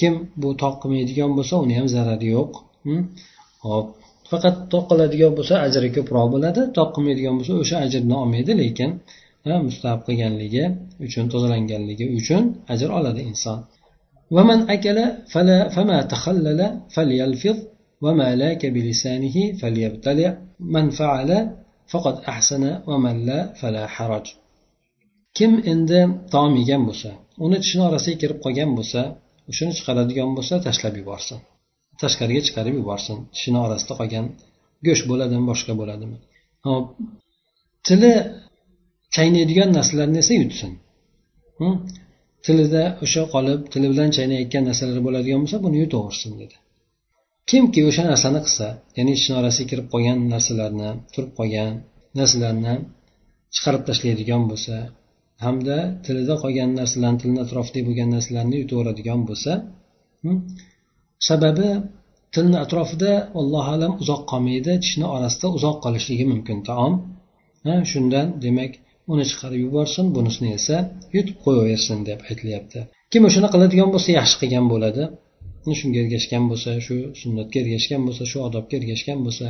Kim 0.00 0.14
bu 0.42 0.48
toq 0.62 0.74
qilmaydigan 0.82 1.30
bo'lsa 1.38 1.54
uni 1.64 1.74
ham 1.78 1.86
zarari 1.94 2.28
yo'q. 2.36 2.52
Hmm? 2.86 3.02
Hop 3.66 3.86
faqat 4.31 4.55
toq 4.73 4.85
qiladigan 4.91 5.31
bo'lsa 5.37 5.55
ajri 5.67 5.89
ko'proq 5.95 6.27
bo'ladi 6.33 6.61
toq 6.77 6.89
qilmaydigan 6.95 7.35
bo'lsa 7.39 7.53
o'sha 7.63 7.75
ajrni 7.85 8.15
olmaydi 8.21 8.51
lekin 8.61 8.89
mustahab 9.67 10.01
qilganligi 10.07 10.63
uchun 11.05 11.25
tozalanganligi 11.33 12.05
uchun 12.19 12.43
ajr 12.73 12.89
oladi 12.99 13.21
inson 13.31 13.59
ومن 14.35 14.59
أكل 14.75 14.97
فلا 15.33 15.59
فما 15.75 15.99
تخلل 16.13 16.59
فليلفظ 16.95 17.57
وما 18.03 18.29
لاك 18.41 18.61
بلسانه 18.75 19.35
فليبتلع 19.59 20.29
من 20.75 20.85
فعل 20.99 21.29
فقد 21.91 22.15
أحسن 22.31 22.63
ومن 22.89 23.15
لا 23.25 23.39
فلا 23.59 23.85
حرج 23.95 24.27
kim 25.37 25.51
endi 25.71 26.01
taom 26.33 26.51
yegan 26.61 26.81
bo'lsa 26.89 27.09
uni 27.45 27.57
tishini 27.63 27.83
orasiga 27.89 28.17
kirib 28.21 28.39
qolgan 28.45 28.71
bo'lsa 28.77 29.01
o'shani 29.51 29.73
chiqaradigan 29.77 30.29
bo'lsa 30.37 30.55
tashlab 30.65 30.93
yuborsin 31.01 31.39
Tashqariga 32.02 32.42
chiqarib 32.46 32.74
yuborsin. 32.80 33.16
Tishini 33.34 33.58
orasida 33.66 33.92
qolgan 34.00 34.26
go'sht 34.86 35.04
bo'ladimi 35.10 35.44
boshqa 35.50 35.72
bo'ladimi? 35.80 36.16
Hop 36.66 36.84
tili 37.86 38.12
chaynaydigan 39.16 39.70
narsalarni 39.78 40.18
esa 40.24 40.34
yutsin. 40.42 40.70
Hm? 41.60 41.74
Tilida 42.44 42.82
o'sha 43.04 43.22
qolib 43.34 43.60
tili 43.72 43.86
bilan 43.92 44.10
chaynayotgan 44.16 44.62
narsalar 44.68 44.98
bo'ladigan 45.06 45.40
bo'lsa 45.44 45.58
buni 45.64 45.76
yutaversin 45.82 46.32
dedi. 46.42 46.56
Kimki 47.50 47.80
o'sha 47.90 48.02
narsani 48.10 48.40
qilsa 48.46 48.66
ya'ni 48.98 49.12
tishni 49.18 49.34
orasiga 49.40 49.68
kirib 49.70 49.86
qolgan 49.92 50.18
narsalarni 50.34 50.90
turib 51.12 51.32
qolgan 51.38 51.72
narsalarni 52.18 52.74
chiqarib 53.54 53.82
tashlaydigan 53.88 54.42
bo'lsa 54.50 54.74
hamda 55.44 55.76
tilida 56.04 56.34
qolgan 56.42 56.70
narsalarni 56.80 57.18
tilni 57.22 57.40
atrofida 57.46 57.80
bo'lgan 57.88 58.08
narsalarni 58.16 58.56
yutaveradigan 58.62 59.20
bo'lsa 59.28 59.52
hm? 60.24 60.38
Sababi 61.28 61.68
tilni 62.34 62.58
atrofida 62.64 63.12
allohu 63.40 63.70
alam 63.76 63.92
uzoq 64.02 64.22
qolmaydi 64.32 64.72
tishni 64.84 65.06
orasida 65.16 65.46
uzoq 65.58 65.76
qolishligi 65.84 66.24
mumkin 66.32 66.58
taom. 66.68 66.92
Shundan 67.90 68.26
demak 68.44 68.72
uni 69.12 69.24
chiqarib 69.30 69.60
yuborsin 69.66 70.06
bunisini 70.16 70.50
esa 70.58 70.76
yutib 71.16 71.36
qo'yaversin 71.44 71.98
deb 72.08 72.20
aytilyapti. 72.30 72.78
Kim 73.12 73.22
o'shani 73.28 73.48
qiladigan 73.54 73.88
bo'lsa 73.94 74.10
yaxshi 74.18 74.36
qilgan 74.42 74.66
bo'ladi. 74.72 75.02
Shunga 75.80 75.98
ergashgan 76.04 76.44
bo'lsa 76.50 76.70
shu 76.86 76.96
sunnatga 77.20 77.56
ergashgan 77.64 78.02
bo'lsa 78.06 78.22
shu 78.30 78.38
odobga 78.48 78.74
ergashgan 78.80 79.18
bo'lsa. 79.26 79.46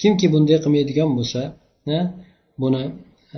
Kimki 0.00 0.26
bunday 0.34 0.58
qilmaydigan 0.64 1.10
bo'lsa 1.18 1.40
buni 2.62 2.82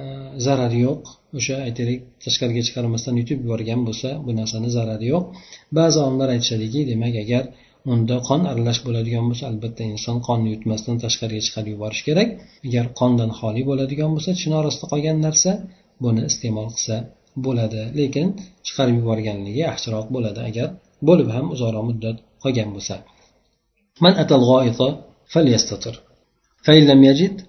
e, 0.01 0.03
zarari 0.47 0.79
yo'q. 0.87 1.03
O'sha 1.39 1.57
aytaylik 1.67 2.01
tashqariga 2.25 2.63
chiqarmasdan 2.67 3.15
yutib 3.21 3.39
yuborgan 3.45 3.81
bo'lsa 3.89 4.09
bu 4.27 4.31
narsani 4.41 4.69
zarari 4.77 5.07
yo'q. 5.13 5.25
Ba'zi 5.79 5.99
olimlar 6.05 6.29
aytishadiki 6.35 6.81
demak 6.91 7.15
agar 7.25 7.43
unda 7.94 8.16
qon 8.28 8.42
aralash 8.52 8.80
bo'ladigan 8.88 9.24
bo'lsa 9.30 9.44
albatta 9.52 9.84
inson 9.94 10.18
qonni 10.28 10.48
yutmasdan 10.54 10.96
tashqariga 11.04 11.42
chiqarib 11.48 11.72
yuborish 11.76 12.04
kerak 12.08 12.30
agar 12.68 12.86
qondan 13.00 13.32
xoli 13.40 13.62
bo'ladigan 13.70 14.10
bo'lsa 14.16 14.30
tishni 14.38 14.56
orasida 14.62 14.86
qolgan 14.92 15.18
narsa 15.26 15.52
buni 16.04 16.22
iste'mol 16.30 16.68
qilsa 16.76 16.96
bo'ladi 17.46 17.82
lekin 18.00 18.28
chiqarib 18.68 18.96
yuborganligi 19.02 19.60
yaxshiroq 19.68 20.08
bo'ladi 20.16 20.40
agar 20.50 20.68
bo'lib 21.08 21.30
ham 21.36 21.46
uzoqroq 21.56 21.84
muddat 21.90 22.18
qolgan 22.44 22.70
bo'lsa 22.78 22.96
من 24.02 24.14
أتى 24.22 24.36
الغائط 24.36 24.80
فليستتر 25.34 26.02
فإن 26.66 26.84
لم 26.92 27.04
يجد 27.04 27.42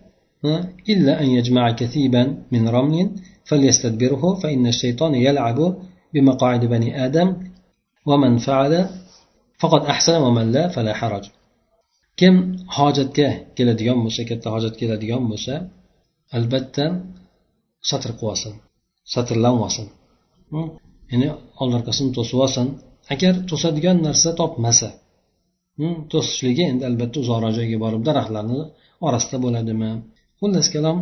إلا 0.88 1.20
أن 1.22 1.26
يجمع 1.26 1.70
كثيبا 1.70 2.22
من 2.52 2.68
رمل 2.68 3.10
فليستدبره 3.44 4.34
فإن 4.42 4.66
الشيطان 4.66 5.14
يلعب 5.14 5.58
بمقاعد 6.14 6.64
بني 6.64 7.04
آدم 7.06 7.36
ومن 8.06 8.38
فعل 8.38 8.72
faqat 9.61 9.83
ahsana 9.93 10.19
va 10.25 10.43
la 10.55 10.63
fala 10.75 10.91
haraj. 10.99 11.25
Kim 12.19 12.35
hojatga 12.77 13.27
keladigan 13.57 13.97
bo'lsa 14.03 14.21
katta 14.29 14.47
hojat 14.55 14.73
keladigan 14.81 15.23
bo'lsa 15.31 15.53
albatta 16.37 16.85
satr 17.89 18.11
qilib 18.19 18.31
olsin 18.33 18.53
satrlanib 19.13 19.61
olsin 19.67 19.87
hm? 20.51 20.67
ya'ni 21.11 21.27
old 21.61 21.71
orqasini 21.77 22.11
to'sib 22.17 22.39
olsin. 22.45 22.67
Agar 23.13 23.33
to'sadigan 23.49 23.97
narsa 24.07 24.29
topmasa 24.39 24.89
hm? 25.79 25.95
to'sishligi 26.11 26.63
endi 26.71 26.83
albatta 26.89 27.17
uzoqroq 27.23 27.53
joyga 27.57 27.77
borib 27.85 28.01
daraxtlarni 28.07 28.59
orasida 29.07 29.37
bo'ladimi? 29.45 29.91
Xullas 30.39 30.67
kalom 30.75 30.97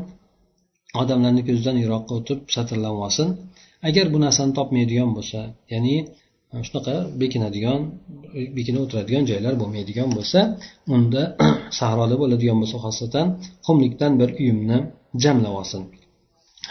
odamlarni 1.01 1.41
ko'zidan 1.47 1.77
yiroqqa 1.83 2.13
o'tib 2.19 2.39
satrlanib 2.55 2.99
olsin 3.07 3.27
agar 3.89 4.05
bu 4.13 4.17
narsani 4.25 4.51
topmaydigan 4.59 5.09
bo'lsa 5.17 5.39
ya'ni 5.73 5.95
shunaqa 6.67 6.95
bekinadigan 7.21 7.79
bekinib 8.57 8.81
o'tiradigan 8.85 9.23
joylar 9.31 9.53
bo'lmaydigan 9.61 10.09
bo'lsa 10.17 10.39
unda 10.95 11.21
sahroda 11.79 12.15
bo'ladigan 12.21 12.57
bo'lsa 12.61 12.77
xosatan 12.85 13.27
qumlikdan 13.65 14.11
bir 14.21 14.29
uyumni 14.41 14.77
jamlab 15.23 15.53
olsin. 15.61 15.81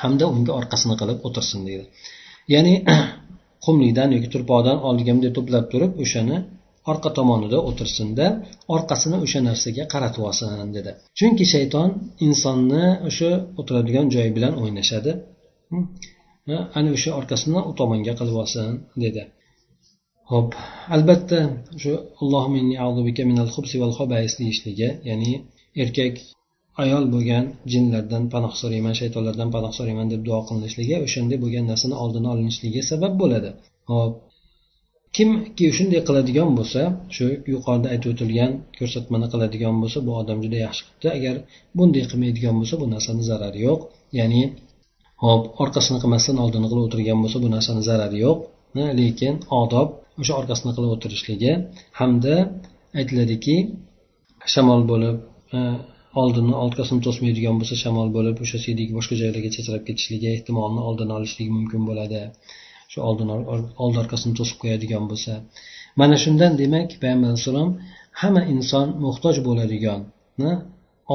Hamda 0.02 0.24
unga 0.34 0.52
orqasini 0.60 0.94
qilib 1.00 1.18
o'tirsin 1.26 1.60
deydi. 1.68 1.84
Ya'ni 2.54 2.74
qumlikdan 3.64 4.08
yoki 4.16 4.28
turpoqdan 4.34 4.76
oldiga 4.88 5.10
bunday 5.14 5.32
to'plab 5.38 5.64
turib 5.72 5.92
o'shani 6.04 6.36
orqa 6.90 7.10
tomonida 7.18 7.58
o'tirsinda 7.68 8.26
orqasini 8.76 9.16
o'sha 9.24 9.40
narsaga 9.48 9.84
qaratib 9.92 10.22
olsin 10.28 10.68
dedi. 10.76 10.90
Chunki 11.18 11.44
shayton 11.54 11.88
insonni 12.26 12.84
o'sha 13.08 13.30
o'tiradigan 13.60 14.06
joyi 14.14 14.30
bilan 14.36 14.52
o'ynashadi. 14.62 15.12
Hm? 15.70 15.84
Ana 16.78 16.88
o'sha 16.96 17.10
orqasini 17.20 17.60
u 17.70 17.72
tomonga 17.80 18.12
qilib 18.18 18.36
olsin 18.42 18.66
dedi. 19.04 19.22
Ho'p 20.32 20.50
albatta 20.94 21.38
shu 21.82 21.92
deyishligi 24.40 24.88
ya'ni 25.08 25.32
erkak 25.82 26.14
ayol 26.82 27.04
bo'lgan 27.14 27.44
jinlardan 27.72 28.24
panoh 28.32 28.52
so'rayman 28.60 28.94
shaytonlardan 29.00 29.48
panoh 29.54 29.72
so'rayman 29.78 30.06
deb 30.12 30.20
duo 30.28 30.38
qilinishligi 30.48 30.94
o'shanday 31.06 31.38
bo'lgan 31.44 31.64
narsani 31.70 31.94
oldini 32.04 32.28
olinishligi 32.34 32.80
sabab 32.90 33.12
bo'ladi. 33.22 33.50
Hop 33.90 34.12
kimki 35.16 35.66
shunday 35.76 36.00
qiladigan 36.08 36.50
bo'lsa 36.58 36.82
shu 37.16 37.26
yuqorida 37.52 37.88
aytib 37.94 38.08
o'tilgan 38.14 38.50
ko'rsatmani 38.78 39.26
qiladigan 39.32 39.74
bo'lsa 39.82 39.98
bu 40.06 40.12
odam 40.20 40.38
juda 40.44 40.58
yaxshi 40.66 40.82
qilibdi 40.86 41.08
agar 41.18 41.34
bunday 41.78 42.04
qilmaydigan 42.10 42.54
bo'lsa 42.60 42.74
bu 42.82 42.86
narsani 42.94 43.22
zarari 43.30 43.60
yo'q. 43.66 43.80
Ya'ni 44.18 44.42
hop 45.24 45.42
orqasini 45.62 45.98
qilmasdan 46.02 46.36
oldini 46.44 46.66
qilib 46.70 46.84
o'tirgan 46.88 47.18
bo'lsa 47.24 47.38
bu 47.44 47.48
narsani 47.56 47.82
zarari 47.88 48.18
yo'q. 48.24 48.38
Lekin 49.00 49.34
odob 49.62 49.88
o'sha 50.22 50.32
orqasini 50.40 50.72
qilib 50.76 50.90
o'tirishligi 50.96 51.52
hamda 52.00 52.34
aytiladiki 53.00 53.56
shamol 54.54 54.82
bo'lib 54.92 55.16
e, 55.56 55.58
oldini 56.22 56.54
orqasini 56.64 57.00
to'smaydigan 57.06 57.54
bo'lsa 57.60 57.74
shamol 57.84 58.08
bo'lib 58.16 58.36
o'sha 58.44 58.58
siydik 58.64 58.88
boshqa 58.96 59.14
joylarga 59.20 59.50
chachrab 59.56 59.82
ketishligi 59.88 60.28
ehtimolni 60.34 60.80
oldini 60.88 61.12
olishligi 61.18 61.52
mumkin 61.58 61.82
bo'ladi. 61.88 62.20
Shu 62.92 62.98
oldin 63.08 63.28
old 63.84 63.96
orqasini 64.02 64.34
to'sib 64.38 64.58
qo'yadigan 64.62 65.04
bo'lsa. 65.10 65.32
Mana 66.00 66.16
shundan 66.24 66.52
demak 66.62 66.88
payg'ambar 67.02 67.28
alayhissalom 67.32 67.70
hamma 68.20 68.42
inson 68.54 68.88
muhtoj 69.06 69.36
bo'ladigan 69.48 70.00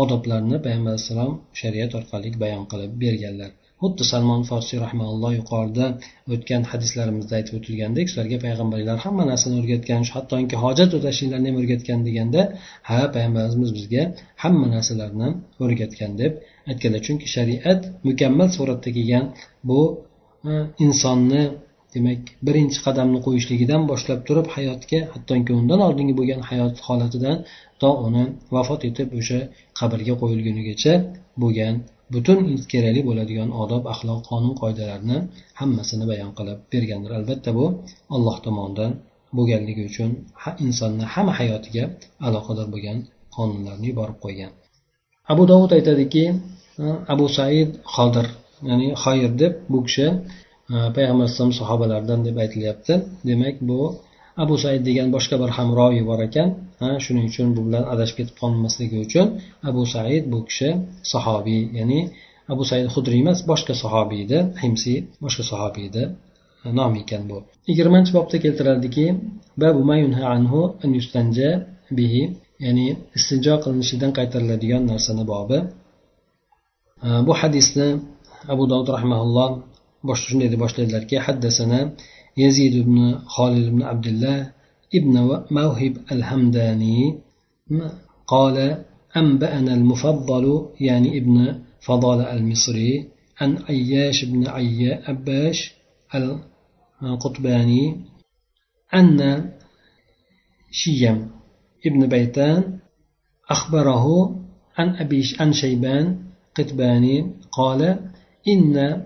odoblarni 0.02 0.58
payg'ambar 0.66 0.92
alayhissalom 0.94 1.34
shariat 1.62 1.92
orqali 2.00 2.30
bayon 2.44 2.64
qilib 2.72 2.92
berganlar. 3.04 3.52
Xuddi 3.82 4.04
salmon 4.12 4.42
forsiy 4.50 4.80
rahmaulloh 4.86 5.32
yuqorida 5.40 5.86
o'tgan 6.34 6.64
hadislarimizda 6.72 7.34
aytib 7.40 7.54
o'tilgandek 7.60 8.06
sizlarga 8.12 8.38
payg'ambarlar 8.46 8.98
hamma 9.06 9.24
narsani 9.32 9.56
o'rgatgan 9.62 10.02
hattoki 10.16 10.56
hojat 10.64 10.92
o'tashliklarni 10.98 11.48
ham 11.50 11.58
o'rgatgan 11.62 12.00
deganda 12.08 12.42
ha 12.90 13.00
payg'ambarimiz 13.16 13.72
bizga 13.78 14.04
hamma 14.44 14.68
narsalarni 14.76 15.30
o'rgatgan 15.64 16.12
deb 16.22 16.32
aytganlar. 16.72 17.02
Chunki 17.08 17.28
shariat 17.36 17.82
mukammal 18.08 18.50
suratda 18.58 18.90
kelgan 18.98 19.26
bu 19.70 19.82
e, 20.50 20.52
insonni 20.86 21.44
demak 21.94 22.22
birinchi 22.48 22.80
qadamni 22.88 23.20
qo'yishligidan 23.28 23.82
boshlab 23.92 24.20
turib 24.28 24.48
hayotga 24.56 25.00
hattoki 25.14 25.52
undan 25.60 25.80
oldingi 25.88 26.14
bo'lgan 26.20 26.42
hayot 26.50 26.76
holatidan 26.88 27.38
to 27.82 27.90
uni 28.08 28.24
vafot 28.56 28.82
etib 28.90 29.08
o'sha 29.20 29.40
qabrga 29.80 30.14
qo'yilgunigacha 30.22 30.94
bo'lgan 31.44 31.76
butun 32.14 32.40
kerakli 32.72 33.02
bo'ladigan 33.10 33.50
odob 33.64 33.84
axloq 33.94 34.20
qonun 34.30 34.54
qoidalarni 34.62 35.18
hammasini 35.60 36.06
bayon 36.12 36.32
qilib 36.38 36.60
bergandir. 36.74 37.12
Albatta 37.20 37.50
bu 37.58 37.66
alloh 38.16 38.36
tomonidan 38.46 38.92
bo'lganligi 39.38 39.84
uchun 39.90 40.10
insonni 40.66 41.06
hamma 41.14 41.34
hayotiga 41.40 41.84
aloqador 42.28 42.68
bo'lgan 42.74 42.98
qonunlarni 43.36 43.86
yuborib 43.92 44.18
qo'ygan. 44.26 44.52
Abu 45.32 45.44
dovud 45.52 45.72
aytadiki 45.78 46.24
abu 47.14 47.26
said 47.38 47.70
xodir 47.96 48.28
ya'ni 48.70 48.88
xoyir 49.04 49.32
deb 49.42 49.54
bu 49.72 49.80
kishi 49.88 50.08
payg'ambar 50.96 51.24
alayhisalom 51.26 51.54
sahobalaridan 51.62 52.20
deb 52.28 52.36
aytilyapti. 52.44 52.94
Demak 53.30 53.56
bu 53.70 53.80
abu 54.44 54.56
said 54.64 54.82
degan 54.90 55.08
boshqa 55.16 55.36
bir 55.42 55.50
ham 55.58 55.70
roviy 55.80 56.04
bor 56.10 56.20
ekan. 56.28 56.50
Shuning 57.04 57.26
uchun 57.32 57.48
bu 57.56 57.62
bilan 57.68 57.84
adashib 57.94 58.16
ketib 58.20 58.36
qolmasligi 58.42 58.98
uchun 59.06 59.28
abu 59.70 59.82
said 59.94 60.24
bu 60.32 60.40
kishi 60.50 60.70
sahobiy 61.14 61.62
ya'ni 61.80 62.00
abu 62.54 62.64
said 62.70 62.86
hudriy 62.94 63.20
emas 63.24 63.40
boshqa 63.52 63.74
sahobiy 63.84 64.20
edi 64.26 64.40
himsiy 64.64 64.98
boshqa 65.24 65.44
sahobiy 65.52 65.86
edi 65.90 66.04
nomi 66.80 67.00
ekan 67.04 67.24
bu. 67.30 67.38
Yigirmanchi 67.70 68.12
bobda 68.18 68.38
keltiradiki 68.46 69.06
bihi 71.98 72.24
ya'ni 72.66 72.88
istinjo 73.18 73.54
qilinishidan 73.64 74.12
qaytariladigan 74.18 74.84
narsani 74.92 75.24
bobi. 75.34 75.60
Bu 77.28 77.34
hadisni 77.42 77.88
abu 78.54 78.64
dovud 78.72 78.90
rahmaulloh 78.96 79.50
bosh 80.08 80.22
shunday 80.28 80.50
deb 80.54 80.60
boshlaydilarki 80.64 81.16
haddasana 81.28 81.80
يزيد 82.38 82.86
بن 82.86 83.18
خالد 83.18 83.70
بن 83.70 83.82
عبد 83.82 84.08
الله 84.08 84.52
ابن 84.96 85.44
موهب 85.52 85.98
الهمداني 86.12 87.20
قال 88.28 88.84
أنبأنا 89.18 89.74
المفضل 89.74 90.70
يعني 90.80 91.18
ابن 91.18 91.60
فضال 91.82 92.22
المصري 92.22 93.08
عن 93.42 93.58
عياش 93.70 94.26
بن 94.26 94.48
عيا 94.48 95.12
أباش 95.12 95.74
القطباني 97.04 97.96
أن 98.94 99.50
شيم 100.72 101.32
ابن 101.86 102.08
بيتان 102.08 102.80
أخبره 103.50 104.36
عن 104.78 104.96
أبيش 104.96 105.42
عن 105.42 105.54
شيبان 105.54 106.20
قطباني 106.56 107.32
قال 107.52 108.00
إن 108.48 109.04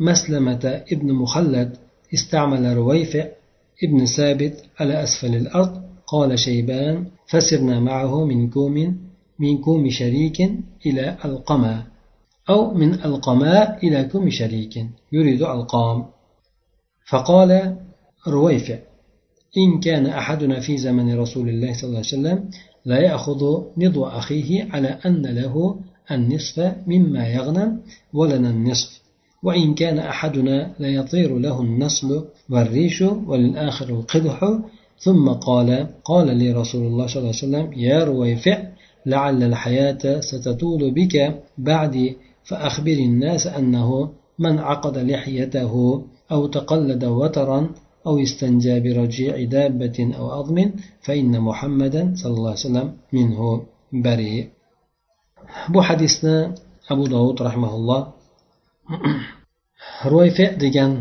مسلمة 0.00 0.84
ابن 0.92 1.12
مخلد 1.12 1.76
استعمل 2.14 2.76
رويفع 2.76 3.26
ابن 3.84 4.06
ثابت 4.06 4.64
على 4.80 5.02
أسفل 5.02 5.34
الأرض 5.34 5.82
قال 6.06 6.38
شيبان 6.38 7.06
فسرنا 7.26 7.80
معه 7.80 8.24
من 8.24 8.50
كوم 8.50 8.98
من 9.38 9.58
كوم 9.58 9.90
شريك 9.90 10.40
إلى 10.86 11.16
القمى 11.24 11.82
أو 12.50 12.74
من 12.74 12.94
القماء 12.94 13.86
إلى 13.86 14.04
كوم 14.04 14.30
شريك 14.30 14.86
يريد 15.12 15.42
ألقام. 15.42 16.06
فقال 17.10 17.76
رويفع 18.28 18.78
إن 19.58 19.80
كان 19.80 20.06
أحدنا 20.06 20.60
في 20.60 20.76
زمن 20.76 21.18
رسول 21.18 21.48
الله 21.48 21.72
صلى 21.72 21.84
الله 21.84 21.98
عليه 21.98 22.08
وسلم 22.08 22.50
لا 22.84 23.00
يأخذ 23.00 23.62
نضو 23.76 24.04
أخيه 24.04 24.68
على 24.70 24.88
أن 25.06 25.26
له 25.26 25.80
النصف 26.10 26.74
مما 26.86 27.28
يغنم 27.28 27.80
ولنا 28.12 28.50
النصف. 28.50 29.01
وإن 29.42 29.74
كان 29.74 29.98
أحدنا 29.98 30.72
ليطير 30.80 31.38
له 31.38 31.60
النصل 31.60 32.24
والريش 32.50 33.02
وللآخر 33.02 33.88
القدح 33.88 34.58
ثم 34.98 35.28
قال 35.28 35.88
قال 36.04 36.36
لي 36.36 36.52
رسول 36.52 36.86
الله 36.86 37.06
صلى 37.06 37.16
الله 37.16 37.28
عليه 37.28 37.44
وسلم 37.46 37.72
يا 37.80 38.04
رويفع 38.04 38.62
لعل 39.06 39.42
الحياة 39.42 40.20
ستطول 40.20 40.90
بك 40.90 41.42
بعدي 41.58 42.16
فأخبر 42.44 42.92
الناس 42.92 43.46
أنه 43.46 44.10
من 44.38 44.58
عقد 44.58 44.98
لحيته 44.98 46.04
أو 46.32 46.46
تقلد 46.46 47.04
وترا 47.04 47.70
أو 48.06 48.18
استنجى 48.18 48.80
برجيع 48.80 49.44
دابة 49.44 50.12
أو 50.18 50.30
عظم 50.30 50.70
فإن 51.02 51.40
محمدا 51.40 52.12
صلى 52.16 52.32
الله 52.34 52.50
عليه 52.50 52.60
وسلم 52.60 52.92
منه 53.12 53.62
بريء. 53.92 54.46
bu 55.68 55.80
hadisni 55.82 56.48
abu 56.88 57.04
dovud 57.10 57.38
rahmaulloh 57.40 58.02
ro'yfi 60.14 60.46
degan 60.64 60.92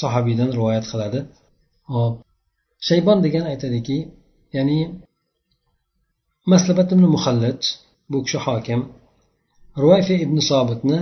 sahobiydan 0.00 0.50
rivoyat 0.56 0.84
qiladi. 0.92 1.20
Hop. 1.94 2.14
Shaybon 2.88 3.18
degan 3.26 3.44
aytadiki 3.52 3.98
ya'ni 4.56 4.78
maslabat 6.52 6.88
ibn 6.94 7.04
muhallaj 7.14 7.60
bu 8.10 8.18
kishi 8.24 8.38
hokim 8.46 8.80
ruayfi 9.82 10.14
ibn 10.24 10.38
sobitni 10.50 11.00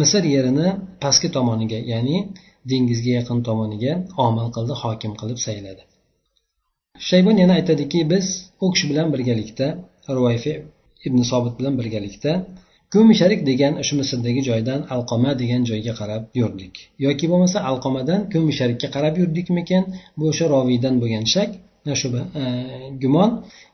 misr 0.00 0.22
yerini 0.34 0.68
pastki 1.02 1.28
tomoniga 1.36 1.78
ya'ni 1.92 2.16
dengizga 2.70 3.12
yaqin 3.18 3.38
tomoniga 3.48 3.92
omil 4.26 4.48
qildi 4.56 4.74
hokim 4.82 5.12
qilib 5.20 5.38
sayladi. 5.46 5.82
Shaybon 7.08 7.36
yana 7.42 7.54
aytadiki 7.58 8.00
biz 8.12 8.26
u 8.64 8.66
kishi 8.72 8.86
bilan 8.90 9.08
birgalikda 9.14 9.66
ruayfi 10.16 10.52
ibn 11.06 11.20
sobit 11.30 11.54
bilan 11.58 11.74
birgalikda 11.80 12.32
ko'misharik 12.94 13.40
degan 13.50 13.72
shu 13.86 13.94
misrdagi 14.00 14.42
joydan 14.50 14.80
alqoma 14.94 15.30
degan 15.42 15.62
joyga 15.70 15.92
qarab 16.00 16.22
yurdik. 16.40 16.74
Yoki 17.06 17.26
bo'lmasa 17.32 17.58
alqomadan 17.70 18.20
ko'misharikka 18.34 18.88
qarab 18.96 19.14
yurdikmikin 19.22 19.82
bu 20.18 20.24
o'sha 20.32 20.46
roviydan 20.54 20.94
bo'lgan 21.02 21.24
shak 21.34 21.50
shuba 22.00 22.20
e, 22.40 22.42
gumon. 23.02 23.30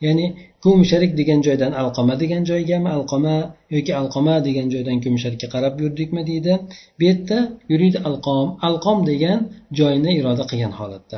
Ya'ni 0.07 0.27
ko'misharik 0.65 1.13
degan 1.21 1.41
joydan 1.47 1.73
alqoma 1.83 2.15
degan 2.23 2.43
joygami 2.51 2.89
alqoma 2.97 3.37
yoki 3.75 3.93
alqoma 4.01 4.35
degan 4.49 4.67
joydan 4.75 4.97
ko'misharikka 5.05 5.49
qarab 5.55 5.75
yurdikmi 5.83 6.23
deydi. 6.31 6.53
Bu 6.99 7.03
yerda 7.09 7.39
yuriydi 7.73 7.99
alqom. 8.09 8.47
Alqom 8.69 8.99
degan 9.11 9.39
joyni 9.79 10.11
iroda 10.21 10.45
qilgan 10.51 10.73
holatda. 10.81 11.17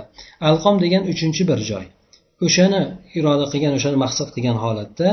Alqom 0.49 0.77
degan 0.85 1.03
uchinchi 1.13 1.43
bir 1.51 1.61
joy. 1.71 1.85
O'shani 2.47 2.83
iroda 3.19 3.47
qilgan 3.53 3.73
o'shani 3.79 3.99
maqsad 4.05 4.29
qilgan 4.35 4.57
holatda 4.65 5.09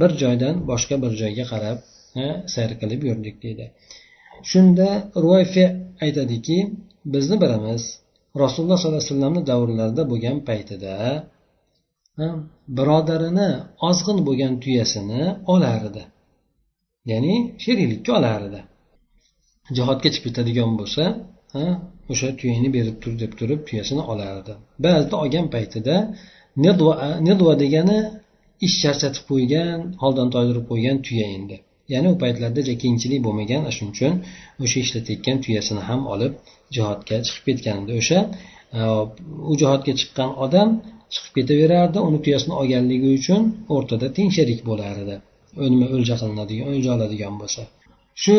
bir 0.00 0.10
joydan 0.22 0.54
boshqa 0.70 0.96
bir 1.04 1.12
joyga 1.22 1.44
qarab 1.52 1.78
sayr 2.54 2.72
qilib 2.80 3.00
yurdik 3.08 3.36
deydi. 3.44 3.64
Shunda 4.50 4.88
ruayfi 5.24 5.64
aytadiki 6.04 6.58
bizni 7.14 7.36
bilamiz 7.42 7.82
rasululloh 8.42 8.78
sollallohu 8.80 9.02
alayhi 9.02 9.12
vasallamni 9.12 9.42
davrlarida 9.50 10.02
bo'lgan 10.10 10.38
paytida 10.48 10.94
birodarini 12.78 13.50
ozg'in 13.88 14.18
bo'lgan 14.28 14.52
tuyasini 14.64 15.22
olar 15.54 15.80
edi 15.90 16.04
ya'ni 17.10 17.34
sheriklikka 17.64 18.10
olar 18.18 18.40
edi 18.48 18.60
jihodga 19.76 20.08
chiqib 20.14 20.24
ketadigan 20.28 20.70
bo'lsa 20.80 21.04
o'sha 22.12 22.28
tuyangni 22.40 22.70
berib 22.76 22.96
tur 23.02 23.12
deb 23.22 23.32
turib 23.38 23.60
tuyasini 23.68 24.02
olardi. 24.12 24.52
Ba'zida 24.84 25.14
olgan 25.22 25.46
paytida 25.54 25.96
nedva 27.28 27.52
degani 27.62 27.98
ish 28.66 28.76
charchatib 28.82 29.24
qo'ygan 29.30 29.78
holdan 30.02 30.28
toydirib 30.34 30.64
qo'ygan 30.70 30.96
tuya 31.06 31.26
endi. 31.36 31.56
Ya'ni 31.92 32.08
u 32.14 32.16
paytlarda 32.22 32.60
kengchilik 32.84 33.20
bo'lmagan 33.26 33.62
shuning 33.76 33.92
uchun 33.94 34.14
o'sha 34.64 34.78
ishlatayotgan 34.84 35.36
tuyasini 35.44 35.82
ham 35.88 36.00
olib 36.14 36.32
jihodga 36.74 37.16
chiqib 37.26 37.44
ketgan 37.48 37.76
edi 37.84 37.92
o'sha 38.00 38.18
e, 38.78 38.80
u 39.50 39.52
jihodga 39.60 39.92
chiqqan 40.00 40.30
odam 40.44 40.68
chiqib 41.14 41.32
ketaverardi 41.38 41.98
uni 42.08 42.18
tuyasini 42.24 42.54
olganligi 42.60 43.08
uchun 43.18 43.42
o'rtada 43.74 44.06
teng 44.16 44.30
sherik 44.36 44.60
bo'lar 44.70 44.94
edi 45.04 45.16
nima 45.72 45.86
o'lja 45.96 46.14
qilinadigan 46.20 46.66
o'lja 46.74 46.90
oladigan 46.96 47.34
bo'lsa. 47.42 47.62
Shu 48.22 48.36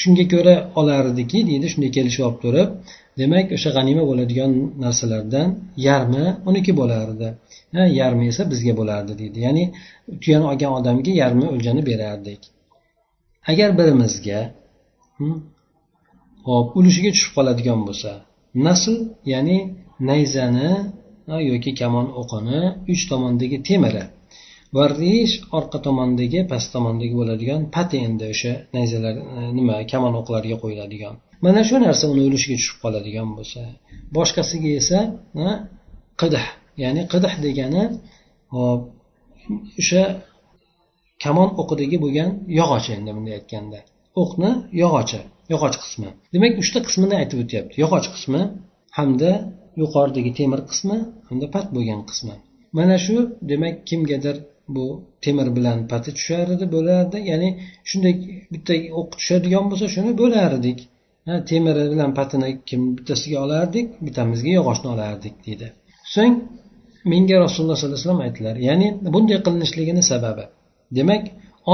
shunga 0.00 0.24
ko'ra 0.34 0.54
olardiki 0.80 1.38
deydi 1.50 1.66
shunday 1.72 1.90
kelishib 1.96 2.22
olib 2.28 2.38
turib 2.44 2.68
demak 3.18 3.46
o'sha 3.56 3.70
g'anima 3.76 4.02
bo'ladigan 4.10 4.52
narsalardan 4.84 5.48
yarmi 5.88 6.26
uniki 6.48 6.72
bo'lardi. 6.80 7.28
Yarmi 8.00 8.24
esa 8.32 8.42
bizga 8.52 8.72
bo'lardi 8.80 9.12
deydi. 9.20 9.38
Ya'ni 9.46 9.64
tuyani 10.22 10.46
olgan 10.50 10.72
odamga 10.78 11.12
yarmi 11.22 11.46
o'ljani 11.54 11.82
berardik. 11.90 12.40
Agar 13.50 13.70
birimizga 13.78 14.40
hmm, 15.18 15.36
hop 16.48 16.66
ulushiga 16.78 17.10
tushib 17.14 17.32
qoladigan 17.36 17.80
bo'lsa 17.88 18.10
nasl 18.66 18.94
ya'ni 19.32 19.58
nayzani 20.08 20.70
yoki 21.50 21.70
kamon 21.80 22.06
o'qini 22.20 22.60
uch 22.92 23.02
tomondagi 23.10 23.58
temiri 23.68 24.04
va 24.76 24.84
rish 25.00 25.34
orqa 25.58 25.78
tomondagi 25.86 26.40
past 26.52 26.68
tomondagi 26.74 27.14
bo'ladigan 27.20 27.60
pati 27.76 27.96
endi 28.06 28.24
o'sha 28.32 28.52
nayzalar 28.76 29.14
e, 29.38 29.40
nima 29.58 29.74
kamon 29.92 30.14
o'qlariga 30.20 30.56
qo'yiladigan. 30.62 31.14
Mana 31.44 31.60
shu 31.68 31.76
narsa 31.86 32.04
uni 32.12 32.22
ulushiga 32.28 32.56
tushib 32.60 32.78
qoladigan 32.84 33.28
bo'lsa 33.38 33.60
boshqasiga 34.16 34.70
esa 34.80 34.98
e, 35.44 35.48
qidih 36.20 36.46
ya'ni 36.82 37.02
qidih 37.12 37.32
degani 37.46 37.82
hop 38.56 38.80
o'sha 39.80 40.02
kamon 41.24 41.48
o'qidagi 41.60 41.96
bo'lgan 42.04 42.30
yog'och 42.60 42.86
endi 42.96 43.10
bunday 43.16 43.34
aytganda. 43.40 43.78
O'qni 44.22 44.50
yog'ochi 44.82 45.20
yog'och 45.52 45.76
qismi. 45.84 46.10
Demak 46.34 46.52
uchta 46.62 46.78
qismini 46.86 47.14
aytib 47.20 47.38
o'tyapti. 47.44 47.74
Yog'och 47.82 48.08
qismi 48.14 48.42
hamda 48.98 49.30
yuqoridagi 49.82 50.30
temir 50.38 50.60
qismi 50.70 50.96
hamda 51.28 51.46
pat 51.54 51.66
bo'lgan 51.76 52.00
qismi. 52.10 52.34
Mana 52.78 52.96
shu 53.04 53.16
demak 53.50 53.74
kimgadir 53.88 54.36
bu 54.76 54.86
temir 55.24 55.48
bilan 55.56 55.78
pati 55.90 56.10
tushar 56.18 56.46
edi 56.56 56.66
bo'lardi. 56.74 57.18
Ya'ni 57.30 57.48
shunday 57.90 58.14
bitta 58.52 58.74
o'q 58.98 59.08
tushadigan 59.20 59.64
bo'lsa 59.70 59.86
shuni 59.94 60.12
bo'lardik. 60.22 60.78
Temiri 61.50 61.84
bilan 61.92 62.10
patini 62.18 62.48
kim 62.68 62.82
bittasiga 62.98 63.38
olardik 63.46 63.86
bittamizga 64.06 64.50
yog'ochni 64.58 64.88
olardik 64.94 65.34
deydi. 65.46 65.66
So'ng 66.14 66.34
menga 67.12 67.36
rasululloh 67.44 67.76
sollallohu 67.80 67.98
alayhi 67.98 68.06
vasallam 68.06 68.22
aytdilar 68.26 68.56
ya'ni 68.68 68.88
bunday 69.14 69.38
qilinishligini 69.46 70.02
sababi. 70.12 70.44
Demak 70.98 71.22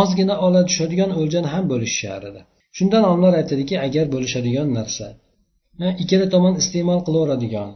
ozgina 0.01 0.35
ola 0.47 0.61
tushadigan 0.69 1.11
o'ljani 1.21 1.49
ham 1.55 1.65
bo'lishishar 1.73 2.21
edi. 2.31 2.41
Shundan 2.77 3.05
olimlar 3.11 3.33
aytadiki 3.41 3.75
agar 3.87 4.07
bo'lishadigan 4.15 4.69
narsa 4.79 5.07
ikkala 6.03 6.27
tomon 6.35 6.55
iste'mol 6.63 7.01
qilaveradigan 7.07 7.71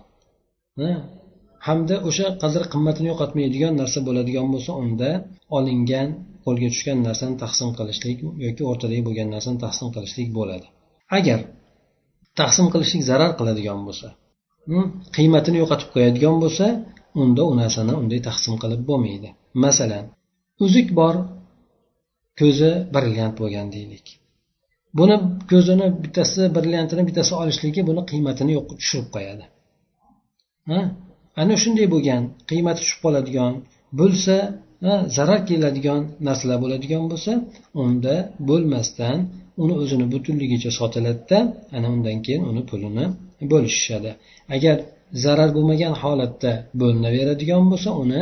hamda 1.67 1.97
o'sha 2.09 2.27
qadr 2.43 2.63
qimmatini 2.73 3.09
yo'qotmaydigan 3.13 3.73
narsa 3.81 3.99
bo'ladigan 4.09 4.47
bo'lsa 4.55 4.71
unda 4.83 5.11
olingan 5.59 6.09
qo'lga 6.45 6.69
tushgan 6.75 6.99
narsani 7.09 7.35
taqsim 7.45 7.69
qilishlik 7.79 8.19
yoki 8.47 8.63
o'rtadagi 8.71 9.03
bo'lgan 9.09 9.29
narsani 9.35 9.59
taqsim 9.65 9.89
qilishlik 9.95 10.29
bo'ladi. 10.39 10.67
Agar 11.19 11.41
taqsim 12.41 12.67
qilishlik 12.73 13.03
zarar 13.11 13.31
qiladigan 13.39 13.81
bo'lsa 13.87 14.09
hmm, 14.69 14.87
qiymatini 15.17 15.57
yo'qotib 15.63 15.89
qo'yadigan 15.95 16.37
bo'lsa 16.45 16.67
unda 17.23 17.43
u 17.51 17.53
narsani 17.63 17.93
unday 18.01 18.21
taqsim 18.29 18.55
qilib 18.63 18.83
bo'lmaydi. 18.91 19.29
Masalan 19.65 20.05
uzuk 20.65 20.89
bor 21.01 21.15
ko'zi 22.41 22.71
brilliant 22.95 23.35
bo'lgan 23.41 23.67
deylik. 23.77 24.07
Buni 24.99 25.17
ko'zini 25.51 25.87
bittasi 26.03 26.43
brilliantini 26.57 27.03
bittasi 27.09 27.33
olishligi 27.43 27.81
buni 27.89 28.03
qiymatini 28.11 28.53
yo'q 28.57 28.67
tushirib 28.81 29.09
qo'yadi. 29.17 29.45
Ana 31.41 31.55
shunday 31.63 31.87
bo'lgan 31.95 32.23
qiymati 32.51 32.81
tushib 32.83 33.01
qoladigan 33.05 33.53
bo'lsa 34.01 34.37
zarar 35.17 35.41
keladigan 35.51 36.01
narsalar 36.27 36.59
bo'ladigan 36.65 37.05
bo'lsa 37.13 37.33
unda 37.83 38.15
bo'lmasdan 38.49 39.19
uni 39.63 39.75
o'zini 39.83 40.07
butunligicha 40.15 40.71
sotiladida 40.79 41.39
ana 41.77 41.87
undan 41.95 42.19
keyin 42.25 42.43
uni 42.51 42.63
pulini 42.71 43.05
bo'lishishadi. 43.53 44.11
Agar 44.57 44.77
zarar 45.25 45.51
bo'lmagan 45.57 45.95
holatda 46.03 46.53
bo'linaveradigan 46.81 47.65
bo'lsa 47.73 47.91
uni 48.03 48.21